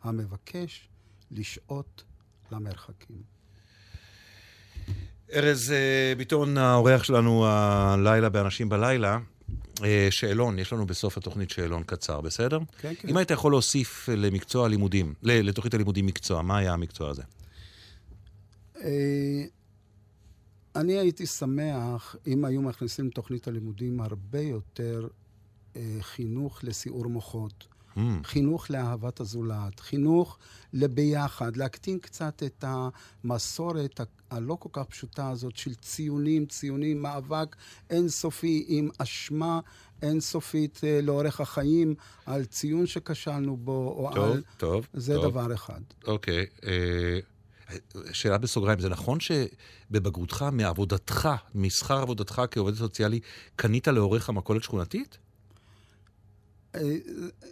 [0.03, 0.87] המבקש
[1.31, 2.03] לשהות
[2.51, 3.35] למרחקים.
[5.33, 9.19] ארז אה, ביטון, האורח שלנו הלילה באנשים בלילה.
[9.83, 12.59] אה, שאלון, יש לנו בסוף התוכנית שאלון קצר, בסדר?
[12.77, 13.09] כן, כן.
[13.09, 17.23] אם היית יכול להוסיף למקצוע הלימודים, לתוכנית הלימודים מקצוע, מה היה המקצוע הזה?
[20.75, 25.07] אני הייתי שמח אם היו מכניסים לתוכנית הלימודים הרבה יותר
[25.75, 30.37] אה, חינוך לסיעור מוחות, Hmm, חינוך לאהבת הזולת, חינוך
[30.73, 33.99] לביחד, להקטין קצת את המסורת
[34.31, 37.55] הלא כל כך פשוטה הזאת של ציונים, ציונים, מאבק
[37.89, 39.59] אינסופי עם אשמה
[40.01, 41.95] אינסופית אה, לאורך החיים
[42.25, 44.41] על ציון שכשלנו בו, או טוב, על...
[44.57, 45.25] טוב, זה טוב.
[45.25, 45.81] דבר אחד.
[46.07, 46.45] אוקיי.
[46.65, 47.19] אה,
[48.11, 53.19] שאלה בסוגריים, זה נכון שבבגרותך, מעבודתך, משכר עבודתך כעובד סוציאלי,
[53.55, 55.17] קנית לעורך המכולת שכונתית?
[56.75, 56.97] אה,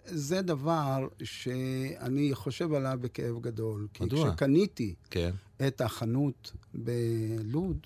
[0.06, 3.88] זה דבר שאני חושב עליו בכאב גדול.
[3.94, 4.32] כי מדוע?
[4.32, 5.32] כשקניתי כן.
[5.68, 7.78] את החנות בלוד,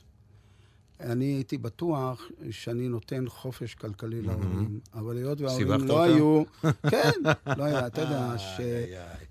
[1.00, 2.22] אני הייתי בטוח
[2.52, 6.04] שאני נותן חופש כלכלי להורים, אבל היות וההורים לא?
[6.04, 6.44] היו...
[6.92, 7.12] כן,
[7.58, 8.36] לא היה, אתה יודע.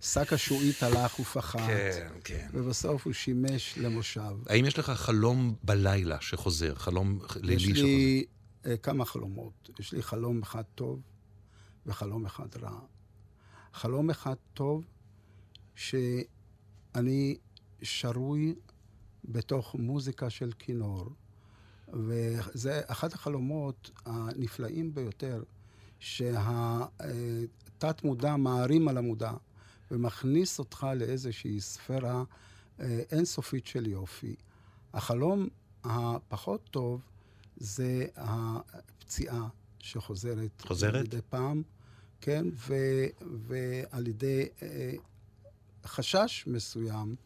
[0.01, 2.49] ששק השעועית הלך ופחת, כן, כן.
[2.53, 4.35] ובסוף הוא שימש למושב.
[4.47, 6.75] האם יש לך חלום בלילה שחוזר?
[6.75, 7.83] חלום לילי יש שחוזר?
[7.83, 8.25] לי
[8.67, 9.71] אה, כמה חלומות.
[9.81, 11.01] יש לי חלום אחד טוב
[11.87, 12.79] וחלום אחד רע.
[13.73, 14.85] חלום אחד טוב,
[15.75, 17.37] שאני
[17.83, 18.55] שרוי
[19.25, 21.11] בתוך מוזיקה של כינור,
[21.93, 25.43] וזה אחד החלומות הנפלאים ביותר,
[25.99, 27.07] שהתת-מודע
[28.37, 29.33] מערים על המודע
[29.91, 32.25] ומכניס אותך לאיזושהי ספירה
[32.81, 34.35] אה, אינסופית של יופי.
[34.95, 35.49] החלום
[35.85, 37.01] הפחות טוב
[37.57, 40.61] זה הפציעה שחוזרת.
[40.61, 41.07] חוזרת?
[41.07, 41.63] מדי פעם,
[42.21, 42.75] כן, ו,
[43.21, 44.93] ועל ידי אה,
[45.87, 47.17] חשש מסוים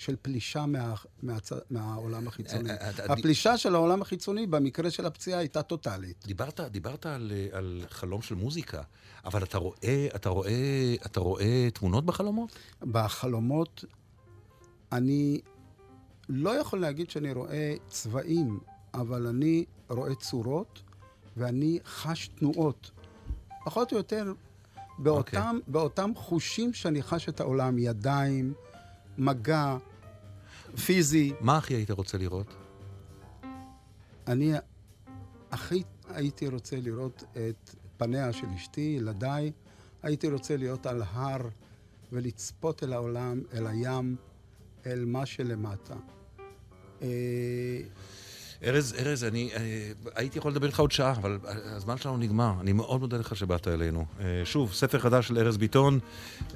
[0.00, 1.52] של פלישה מה, מהצ...
[1.70, 2.70] מהעולם החיצוני.
[2.70, 6.24] אה, אה, אה, הפלישה של העולם החיצוני במקרה של הפציעה הייתה טוטאלית.
[6.26, 8.82] דיברת, דיברת על, על חלום של מוזיקה,
[9.24, 12.58] אבל אתה רואה, אתה רואה, אתה רואה תמונות בחלומות?
[12.80, 13.84] בחלומות
[14.92, 15.40] אני
[16.28, 18.60] לא יכול להגיד שאני רואה צבעים,
[18.94, 20.82] אבל אני רואה צורות
[21.36, 22.90] ואני חש תנועות.
[23.64, 24.32] פחות או יותר
[24.98, 25.70] באותם, okay.
[25.70, 28.54] באותם חושים שאני חש את העולם, ידיים,
[29.18, 29.76] מגע,
[30.86, 31.32] פיזי.
[31.40, 32.54] מה הכי היית רוצה לראות?
[34.26, 34.52] אני
[35.50, 39.52] הכי הייתי רוצה לראות את פניה של אשתי, ילדיי.
[40.02, 41.48] הייתי רוצה להיות על הר
[42.12, 44.16] ולצפות אל העולם, אל הים,
[44.86, 45.96] אל מה שלמטה.
[48.64, 52.52] ארז, ארז, אני אה, הייתי יכול לדבר איתך עוד שעה, אבל הזמן שלנו נגמר.
[52.60, 54.06] אני מאוד מודה לך שבאת אלינו.
[54.20, 55.98] אה, שוב, ספר חדש של ארז ביטון,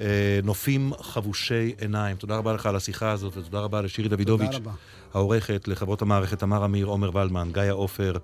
[0.01, 2.17] אה, נופים חבושי עיניים.
[2.17, 4.55] תודה רבה לך על השיחה הזאת, ותודה רבה לשירי דוידוביץ'.
[5.13, 8.17] העורכת, לחברות המערכת תמר אמיר, עומר ולדמן, גיא עופר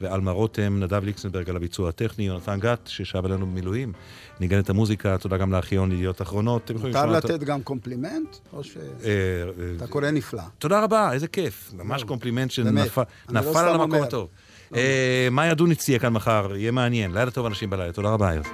[0.00, 3.92] ועלמה רותם, נדב ליקסנברג על הביצוע הטכני, יונתן גת, ששב אלינו במילואים,
[4.40, 6.70] ניגן את המוזיקה, תודה גם לארכיון לידיעות אחרונות.
[6.70, 10.42] מותר לתת גם קומפלימנט, או שאתה אה, אה, קורא נפלא?
[10.58, 11.72] תודה רבה, איזה כיף.
[11.74, 12.50] ממש קומפלימנט.
[12.50, 14.02] שנפל אני לא על המקום.
[14.02, 14.28] הטוב.
[14.74, 17.12] אה, מאיה דוניץ תהיה כאן מחר, יהיה מעניין.
[17.12, 17.92] לילה טוב אנשים בלילה.
[17.92, 18.46] תודה רבה, ארז.